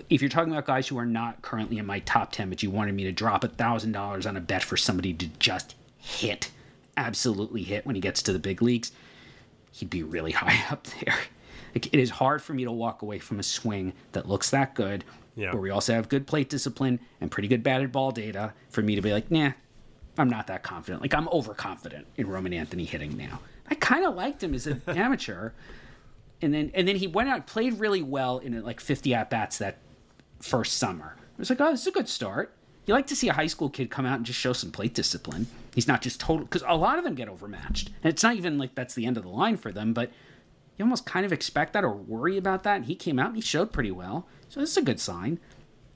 [0.09, 2.69] if you're talking about guys who are not currently in my top 10, but you
[2.69, 6.51] wanted me to drop a $1,000 on a bet for somebody to just hit,
[6.97, 8.91] absolutely hit when he gets to the big leagues,
[9.71, 11.15] he'd be really high up there.
[11.73, 14.73] Like, it is hard for me to walk away from a swing that looks that
[14.75, 15.03] good,
[15.35, 15.51] Yeah.
[15.53, 18.95] where we also have good plate discipline and pretty good batted ball data, for me
[18.95, 19.51] to be like, nah,
[20.17, 21.01] I'm not that confident.
[21.01, 23.39] Like, I'm overconfident in Roman Anthony hitting now.
[23.69, 25.51] I kind of liked him as an amateur
[26.41, 29.57] and then and then he went out played really well in like 50 at bats
[29.57, 29.77] that
[30.39, 31.15] first summer.
[31.17, 32.53] I was like, oh, this is a good start.
[32.85, 34.93] You like to see a high school kid come out and just show some plate
[34.93, 35.47] discipline.
[35.75, 38.57] He's not just total because a lot of them get overmatched, and it's not even
[38.57, 39.93] like that's the end of the line for them.
[39.93, 40.11] But
[40.77, 42.77] you almost kind of expect that or worry about that.
[42.77, 45.39] And he came out and he showed pretty well, so this is a good sign.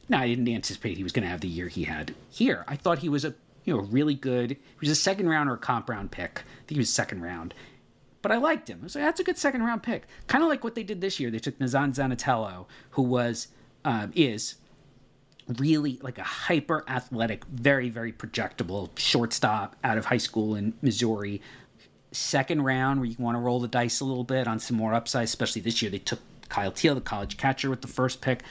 [0.09, 2.65] Now I didn't anticipate he was going to have the year he had here.
[2.67, 3.33] I thought he was a
[3.63, 4.51] you know really good.
[4.51, 6.39] He was a second round or a comp round pick.
[6.39, 7.53] I think he was second round,
[8.23, 8.79] but I liked him.
[8.81, 10.07] I was like, that's a good second round pick.
[10.25, 11.29] Kind of like what they did this year.
[11.29, 13.49] They took Nazzan Zanetello, who was
[13.85, 14.55] um, is
[15.59, 21.41] really like a hyper athletic, very very projectable shortstop out of high school in Missouri.
[22.13, 24.93] Second round, where you want to roll the dice a little bit on some more
[24.93, 25.91] upside, especially this year.
[25.91, 28.43] They took Kyle Teel, the college catcher, with the first pick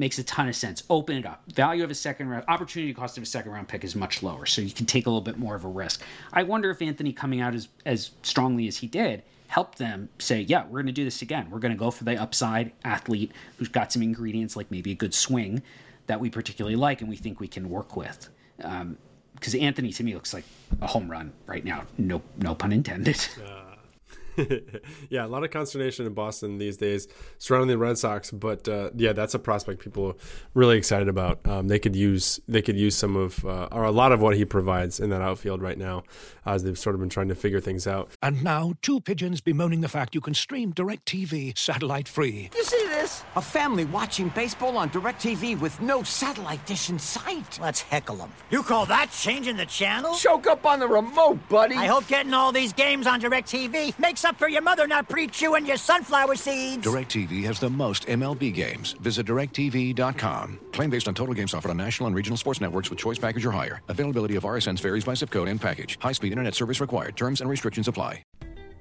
[0.00, 0.82] makes a ton of sense.
[0.90, 1.42] Open it up.
[1.52, 4.46] Value of a second round, opportunity cost of a second round pick is much lower,
[4.46, 6.02] so you can take a little bit more of a risk.
[6.32, 10.42] I wonder if Anthony coming out as as strongly as he did helped them say,
[10.42, 11.50] yeah, we're going to do this again.
[11.50, 14.94] We're going to go for the upside athlete who's got some ingredients like maybe a
[14.94, 15.60] good swing
[16.06, 18.28] that we particularly like and we think we can work with.
[18.62, 18.96] Um,
[19.34, 20.44] because Anthony to me looks like
[20.80, 21.84] a home run right now.
[21.98, 23.18] No, no pun intended.
[25.10, 27.08] yeah, a lot of consternation in Boston these days
[27.38, 30.14] surrounding the Red Sox, but uh, yeah, that's a prospect people are
[30.54, 31.40] really excited about.
[31.46, 34.36] Um, they could use they could use some of uh, or a lot of what
[34.36, 36.04] he provides in that outfield right now,
[36.46, 38.10] as they've sort of been trying to figure things out.
[38.22, 42.50] And now, two pigeons bemoaning the fact you can stream DirecTV satellite free.
[42.56, 43.22] You see this?
[43.36, 47.58] A family watching baseball on DirecTV with no satellite dish in sight.
[47.60, 48.32] Let's heckle them.
[48.50, 50.14] You call that changing the channel?
[50.14, 51.76] Choke up on the remote, buddy.
[51.76, 55.66] I hope getting all these games on DirecTV makes up for your mother not pre-chewing
[55.66, 56.84] your sunflower seeds.
[56.86, 58.92] DirecTV has the most MLB games.
[59.00, 60.60] Visit DirecTV.com.
[60.72, 63.46] Claim based on total games offered on national and regional sports networks with choice package
[63.46, 63.82] or higher.
[63.88, 65.98] Availability of RSNs varies by zip code and package.
[66.00, 67.16] High speed internet service required.
[67.16, 68.24] Terms and restrictions apply.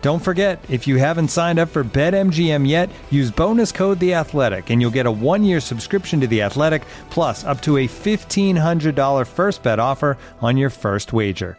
[0.00, 4.70] Don't forget, if you haven't signed up for BetMGM yet, use bonus code The Athletic,
[4.70, 8.94] and you'll get a one-year subscription to The Athletic, plus up to a fifteen hundred
[8.94, 11.58] dollar first bet offer on your first wager.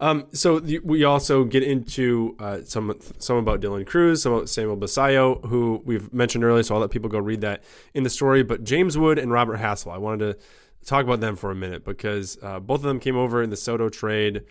[0.00, 4.76] Um, so we also get into uh, some some about Dylan Crews, some about Samuel
[4.76, 6.62] Basallo, who we've mentioned earlier.
[6.62, 8.44] So I'll let people go read that in the story.
[8.44, 11.84] But James Wood and Robert Hassell, I wanted to talk about them for a minute
[11.84, 14.44] because uh, both of them came over in the Soto trade.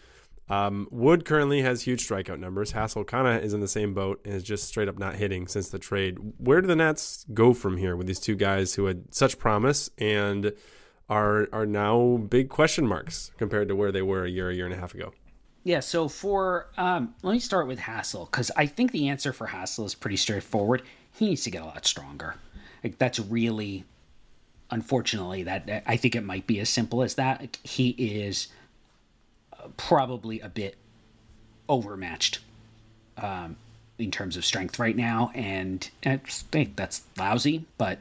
[0.50, 2.72] Um, Wood currently has huge strikeout numbers.
[2.72, 5.48] Hassell kind of is in the same boat and is just straight up not hitting
[5.48, 6.18] since the trade.
[6.38, 9.90] Where do the Nats go from here with these two guys who had such promise
[9.98, 10.54] and
[11.10, 14.66] are are now big question marks compared to where they were a year, a year
[14.66, 15.14] and a half ago?
[15.64, 19.48] Yeah, so for um, let me start with Hassell because I think the answer for
[19.48, 20.82] Hassell is pretty straightforward.
[21.14, 22.36] He needs to get a lot stronger.
[22.86, 23.84] Like that's really,
[24.72, 27.42] unfortunately, that I think it might be as simple as that.
[27.42, 28.48] Like, he is
[29.78, 30.76] probably a bit
[31.70, 32.40] overmatched
[33.18, 33.56] um,
[33.98, 37.66] in terms of strength right now, and I think that's lousy.
[37.78, 38.00] But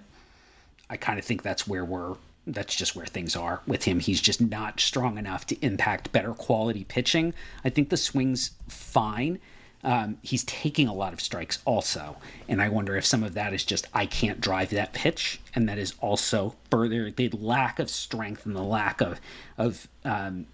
[0.90, 3.98] I kind of think that's where we're that's just where things are with him.
[3.98, 7.34] He's just not strong enough to impact better quality pitching.
[7.64, 9.40] I think the swing's fine.
[9.82, 12.16] Um, he's taking a lot of strikes also,
[12.48, 15.68] and I wonder if some of that is just I can't drive that pitch, and
[15.68, 19.20] that is also further the lack of strength and the lack of
[19.58, 20.46] of um,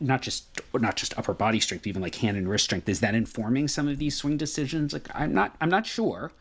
[0.00, 2.88] not just not just upper body strength, even like hand and wrist strength.
[2.88, 4.92] Is that informing some of these swing decisions?
[4.92, 6.32] Like I'm not I'm not sure,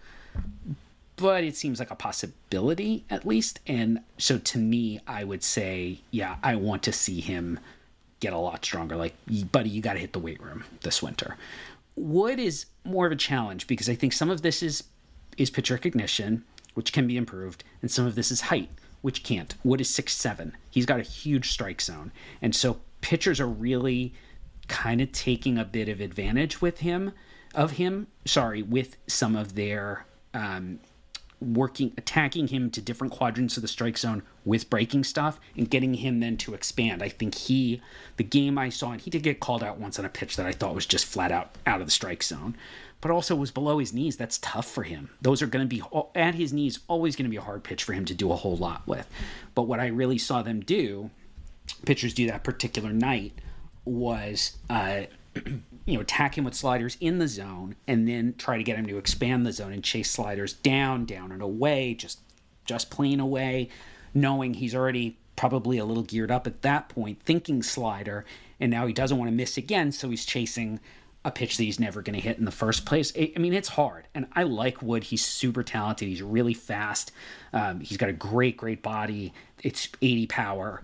[1.16, 3.60] but it seems like a possibility at least.
[3.68, 7.60] And so to me, I would say, yeah, I want to see him
[8.20, 8.96] get a lot stronger.
[8.96, 9.16] Like,
[9.52, 11.38] buddy, you got to hit the weight room this winter.
[11.96, 14.84] Wood is more of a challenge because I think some of this is
[15.38, 16.44] is pitch recognition,
[16.76, 18.70] which can be improved, and some of this is height,
[19.02, 19.54] which can't.
[19.64, 20.56] Wood is six seven.
[20.70, 24.14] He's got a huge strike zone, and so pitchers are really
[24.70, 27.12] kind of taking a bit of advantage with him,
[27.54, 28.08] of him.
[28.26, 30.80] Sorry, with some of their um,
[31.42, 35.94] working attacking him to different quadrants of the strike zone with breaking stuff and getting
[35.94, 37.04] him then to expand.
[37.04, 37.82] I think he
[38.16, 40.46] the game I saw and he did get called out once on a pitch that
[40.46, 42.56] I thought was just flat out out of the strike zone,
[43.02, 44.16] but also was below his knees.
[44.16, 45.10] That's tough for him.
[45.22, 45.84] Those are going to be
[46.16, 48.38] at his knees always going to be a hard pitch for him to do a
[48.38, 49.08] whole lot with.
[49.56, 51.12] But what I really saw them do,
[51.86, 53.34] pitchers do that particular night
[53.86, 55.02] was uh
[55.86, 58.86] you know, attack him with sliders in the zone and then try to get him
[58.88, 62.20] to expand the zone and chase sliders down, down and away, just
[62.66, 63.70] just plain away,
[64.14, 68.24] knowing he's already probably a little geared up at that point, thinking slider,
[68.60, 70.80] and now he doesn't want to miss again, so he's chasing
[71.26, 73.12] a pitch that he's never going to hit in the first place.
[73.18, 75.04] I mean, it's hard, and I like Wood.
[75.04, 76.08] He's super talented.
[76.08, 77.12] He's really fast.
[77.52, 79.34] Um, he's got a great, great body.
[79.62, 80.82] It's 80 power.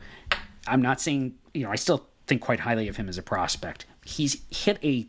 [0.67, 3.85] I'm not saying you know I still think quite highly of him as a prospect,
[4.05, 5.07] he's hit a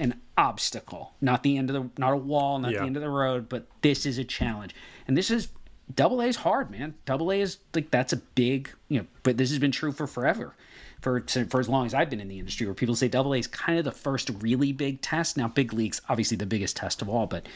[0.00, 2.80] an obstacle, not the end of the not a wall, not yeah.
[2.80, 4.74] the end of the road, but this is a challenge.
[5.06, 5.48] And this is
[5.94, 6.94] double A is hard, man.
[7.06, 10.06] Double A is like that's a big, you know, but this has been true for
[10.06, 10.54] forever.
[11.00, 13.38] For, for as long as I've been in the industry, where people say double A
[13.38, 15.36] is kind of the first really big test.
[15.36, 17.46] Now, big leagues, obviously the biggest test of all, but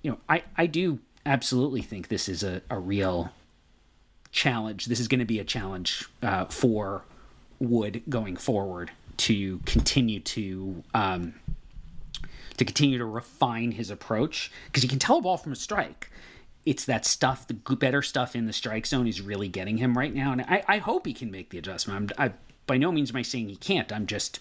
[0.00, 3.30] you know, I, I do absolutely think this is a, a real
[4.34, 4.86] challenge.
[4.86, 7.04] This is going to be a challenge uh, for
[7.60, 11.34] Wood going forward to continue to um,
[12.56, 16.10] to continue to refine his approach because you can tell a ball from a strike.
[16.66, 20.14] It's that stuff, the better stuff in the strike zone is really getting him right
[20.14, 22.12] now, and I, I hope he can make the adjustment.
[22.18, 22.34] I'm, I,
[22.66, 23.92] by no means am I saying he can't.
[23.92, 24.40] I'm just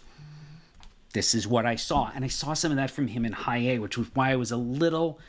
[1.14, 3.74] this is what I saw, and I saw some of that from him in High
[3.74, 5.20] A, which was why I was a little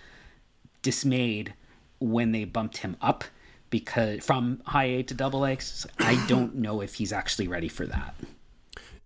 [0.81, 1.53] dismayed
[1.99, 3.25] when they bumped him up
[3.75, 5.59] because from High A to Double A.
[5.99, 8.15] I don't know if he's actually ready for that.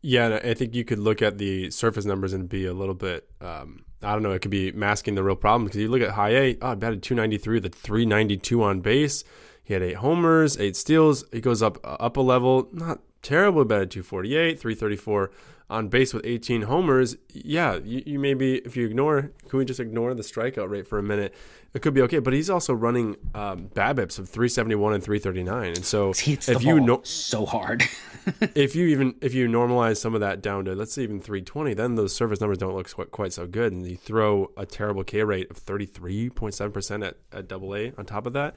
[0.02, 3.26] Yeah, I think you could look at the surface numbers and be a little bit,
[3.40, 6.10] um, I don't know, it could be masking the real problem because you look at
[6.10, 9.24] high A, oh, batted 293 the 392 on base.
[9.64, 11.24] He had eight homers, eight steals.
[11.32, 15.30] He goes up up a level, not terrible, batted 248, 334
[15.70, 17.16] on base with 18 homers.
[17.32, 20.98] Yeah, you, you maybe, if you ignore, can we just ignore the strikeout rate for
[20.98, 21.34] a minute?
[21.74, 22.18] it could be okay.
[22.18, 27.00] But he's also running um, BABIPs of 371 and 339, and so if you know
[27.04, 27.84] so hard,
[28.54, 31.74] if you even if you normalize some of that down to let's say even 320,
[31.74, 35.04] then those service numbers don't look quite, quite so good, and you throw a terrible
[35.04, 38.56] K rate of 33.7 percent at at Double A on top of that.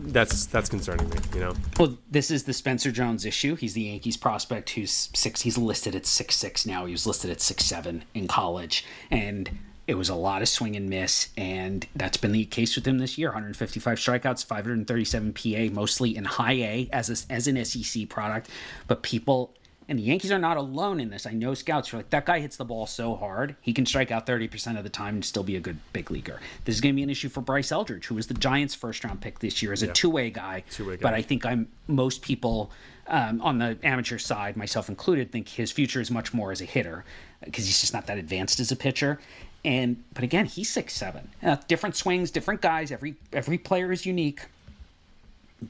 [0.00, 1.16] That's that's concerning me.
[1.34, 1.54] You know.
[1.78, 3.54] Well, this is the Spencer Jones issue.
[3.54, 5.40] He's the Yankees prospect who's six.
[5.40, 6.86] He's listed at six six six now.
[6.86, 9.50] He was listed at six seven in college, and
[9.86, 12.98] it was a lot of swing and miss, and that's been the case with him
[12.98, 13.28] this year.
[13.28, 18.48] 155 strikeouts, 537 PA, mostly in high A as a, as an SEC product.
[18.86, 19.52] But people
[19.86, 21.26] and the Yankees are not alone in this.
[21.26, 24.10] I know scouts are like that guy hits the ball so hard he can strike
[24.10, 26.40] out 30% of the time and still be a good big leaguer.
[26.64, 29.04] This is going to be an issue for Bryce Eldridge, who was the Giants' first
[29.04, 29.92] round pick this year as a yeah.
[29.92, 30.64] two way guy.
[30.70, 31.02] Two-way guy.
[31.02, 32.70] But I think I'm most people
[33.06, 36.64] um, on the amateur side, myself included, think his future is much more as a
[36.64, 37.04] hitter
[37.44, 39.20] because he's just not that advanced as a pitcher.
[39.64, 41.28] And but again, he's six seven.
[41.42, 42.92] Uh, different swings, different guys.
[42.92, 44.42] Every every player is unique.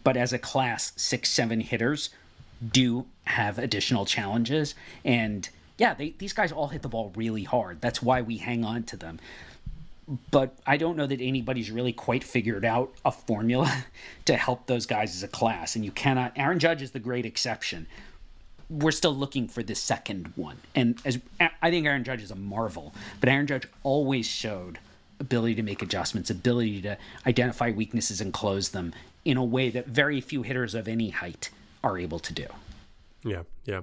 [0.03, 2.11] But as a class, six seven hitters
[2.73, 4.75] do have additional challenges.
[5.05, 7.81] And yeah, they, these guys all hit the ball really hard.
[7.81, 9.19] That's why we hang on to them.
[10.31, 13.85] But I don't know that anybody's really quite figured out a formula
[14.27, 15.77] to help those guys as a class.
[15.77, 16.33] And you cannot.
[16.37, 17.87] Aaron Judge is the great exception
[18.71, 20.57] we're still looking for the second one.
[20.75, 24.79] And as I think Aaron Judge is a marvel, but Aaron Judge always showed
[25.21, 28.93] ability to make adjustments, ability to identify weaknesses and close them
[29.25, 31.51] in a way that very few hitters of any height
[31.83, 32.47] are able to do.
[33.23, 33.81] Yeah, yeah.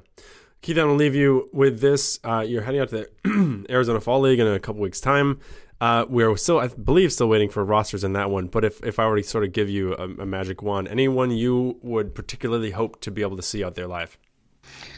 [0.61, 2.19] Keith, I'm going to leave you with this.
[2.23, 5.39] Uh, you're heading out to the Arizona Fall League in a couple weeks' time.
[5.81, 8.47] Uh, we're still, I believe, still waiting for rosters in that one.
[8.47, 11.31] But if, if I were to sort of give you a, a magic wand, anyone
[11.31, 14.15] you would particularly hope to be able to see out there live?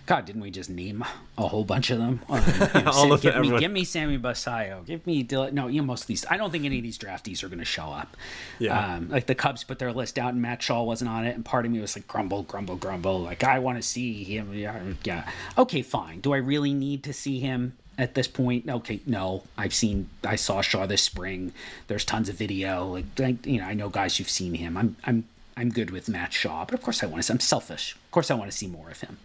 [0.06, 1.06] God, didn't we just name
[1.38, 2.20] a whole bunch of them?
[2.74, 4.86] You know, All of give, me, give me Sammy Basallo.
[4.86, 5.54] Give me Dylan.
[5.54, 6.26] No, you know, most of these.
[6.30, 8.18] I don't think any of these draftees are going to show up.
[8.60, 8.96] Yeah.
[8.96, 11.46] Um, like the Cubs put their list out and Matt Shaw wasn't on it, and
[11.46, 13.22] part of me was like, grumble, grumble, grumble.
[13.22, 14.54] Like I want to see him.
[14.54, 15.30] Yeah, yeah.
[15.58, 16.20] Okay, fine.
[16.20, 17.78] Do I really need to see him?
[17.98, 18.68] At this point.
[18.68, 21.54] Okay, no, I've seen, I saw Shaw this spring.
[21.88, 22.88] There's tons of video.
[22.88, 24.78] Like, I, you know, I know guys who've seen him.
[24.78, 25.26] I'm, I'm,
[25.56, 27.34] I'm good with Matt Shaw, but of course I want to.
[27.34, 27.94] I'm selfish.
[27.94, 29.18] Of course I want to see more of him.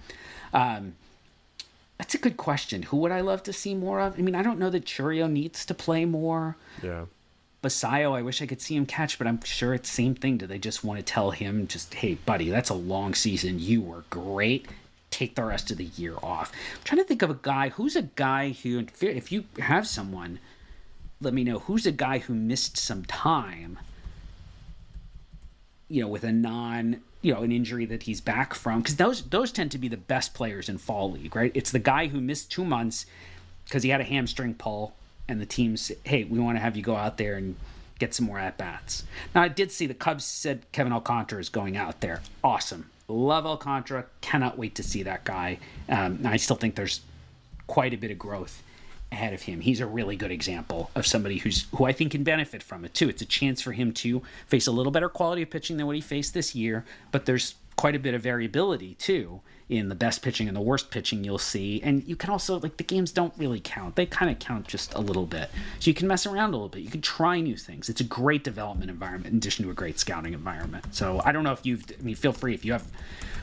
[0.52, 0.94] Um,
[1.96, 2.82] that's a good question.
[2.82, 4.18] Who would I love to see more of?
[4.18, 6.56] I mean, I don't know that Chourio needs to play more.
[6.82, 7.06] Yeah.
[7.62, 10.36] Basallo, I wish I could see him catch, but I'm sure it's the same thing.
[10.36, 13.58] Do they just want to tell him, just, hey, buddy, that's a long season.
[13.58, 14.66] You were great.
[15.10, 16.52] Take the rest of the year off.
[16.76, 17.70] I'm trying to think of a guy.
[17.70, 20.38] Who's a guy who, if you have someone,
[21.20, 21.60] let me know.
[21.60, 23.78] Who's a guy who missed some time,
[25.88, 28.80] you know, with a non, you know, an injury that he's back from?
[28.80, 31.52] Because those, those tend to be the best players in fall league, right?
[31.54, 33.06] It's the guy who missed two months
[33.64, 34.94] because he had a hamstring pull
[35.28, 37.56] and the teams, hey, we want to have you go out there and
[37.98, 39.04] get some more at bats.
[39.34, 42.22] Now, I did see the Cubs said Kevin Alcantara is going out there.
[42.42, 42.90] Awesome.
[43.08, 44.04] Love Alcantara.
[44.20, 45.58] Cannot wait to see that guy.
[45.88, 47.00] Um, I still think there's
[47.66, 48.62] quite a bit of growth
[49.10, 49.60] ahead of him.
[49.60, 52.94] He's a really good example of somebody who's who I think can benefit from it
[52.94, 53.08] too.
[53.08, 55.96] It's a chance for him to face a little better quality of pitching than what
[55.96, 60.20] he faced this year, but there's quite a bit of variability too in the best
[60.20, 61.80] pitching and the worst pitching you'll see.
[61.84, 63.94] And you can also like the games don't really count.
[63.94, 65.48] They kind of count just a little bit.
[65.78, 66.82] So you can mess around a little bit.
[66.82, 67.88] You can try new things.
[67.88, 70.92] It's a great development environment in addition to a great scouting environment.
[70.92, 72.84] So I don't know if you've I mean feel free if you have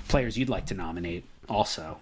[0.10, 1.98] players you'd like to nominate also.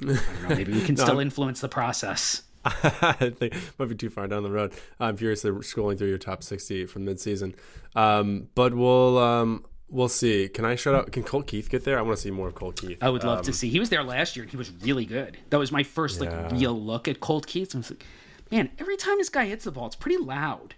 [0.00, 2.42] I don't know, maybe we can still influence the process.
[2.64, 4.72] I think might be too far down the road.
[4.98, 7.54] I'm furiously scrolling through your top 60 from midseason.
[7.94, 10.48] Um, but we'll um, we'll see.
[10.48, 11.12] Can I shut up?
[11.12, 11.98] Can Colt Keith get there?
[11.98, 12.98] I want to see more of Colt Keith.
[13.02, 13.68] I would love um, to see.
[13.68, 15.36] He was there last year and he was really good.
[15.50, 16.42] That was my first Yeah.
[16.42, 17.74] like real look at Colt Keith.
[17.74, 18.04] I was like,
[18.50, 20.74] man, every time this guy hits the ball, it's pretty loud.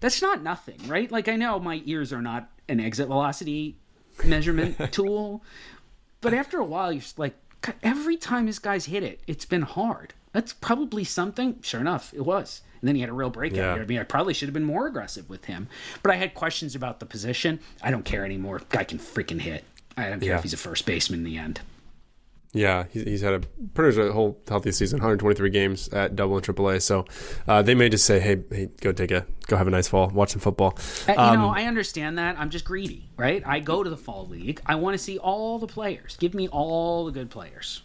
[0.00, 1.10] That's not nothing, right?
[1.10, 3.76] Like I know my ears are not an exit velocity
[4.24, 5.42] measurement tool,
[6.20, 7.34] but after a while, you're just like,
[7.82, 10.14] every time this guy's hit it, it's been hard.
[10.32, 11.58] That's probably something.
[11.62, 12.62] Sure enough, it was.
[12.80, 13.74] And then he had a real breakout Yeah.
[13.74, 15.68] I mean, I probably should have been more aggressive with him.
[16.02, 17.60] But I had questions about the position.
[17.82, 18.60] I don't care anymore.
[18.70, 19.64] Guy can freaking hit.
[19.96, 20.36] I don't care Yeah.
[20.38, 21.60] if he's a first baseman in the end.
[22.52, 23.40] Yeah, he's, he's had a
[23.74, 26.80] pretty much a whole healthy season, 123 games at Double and Triple A.
[26.80, 27.04] So
[27.46, 30.08] uh, they may just say, "Hey, hey, go take a go have a nice fall,
[30.08, 30.76] watch some football."
[31.08, 32.36] Uh, you Um, know, I understand that.
[32.40, 33.40] I'm just greedy, right?
[33.46, 34.60] I go to the fall league.
[34.66, 36.16] I want to see all the players.
[36.18, 37.82] Give me all the good players.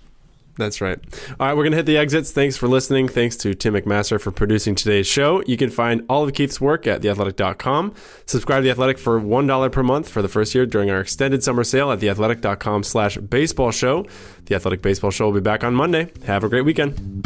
[0.58, 0.98] That's right.
[1.40, 2.32] All right, we're going to hit the exits.
[2.32, 3.08] Thanks for listening.
[3.10, 5.44] Thanks to Tim McMaster for producing today's show.
[5.46, 7.94] You can find all of Keith's work at theathletic.com.
[8.26, 11.44] Subscribe to The Athletic for $1 per month for the first year during our extended
[11.44, 14.06] summer sale at theathletic.com slash baseball show.
[14.46, 16.12] The Athletic Baseball Show will be back on Monday.
[16.26, 17.26] Have a great weekend.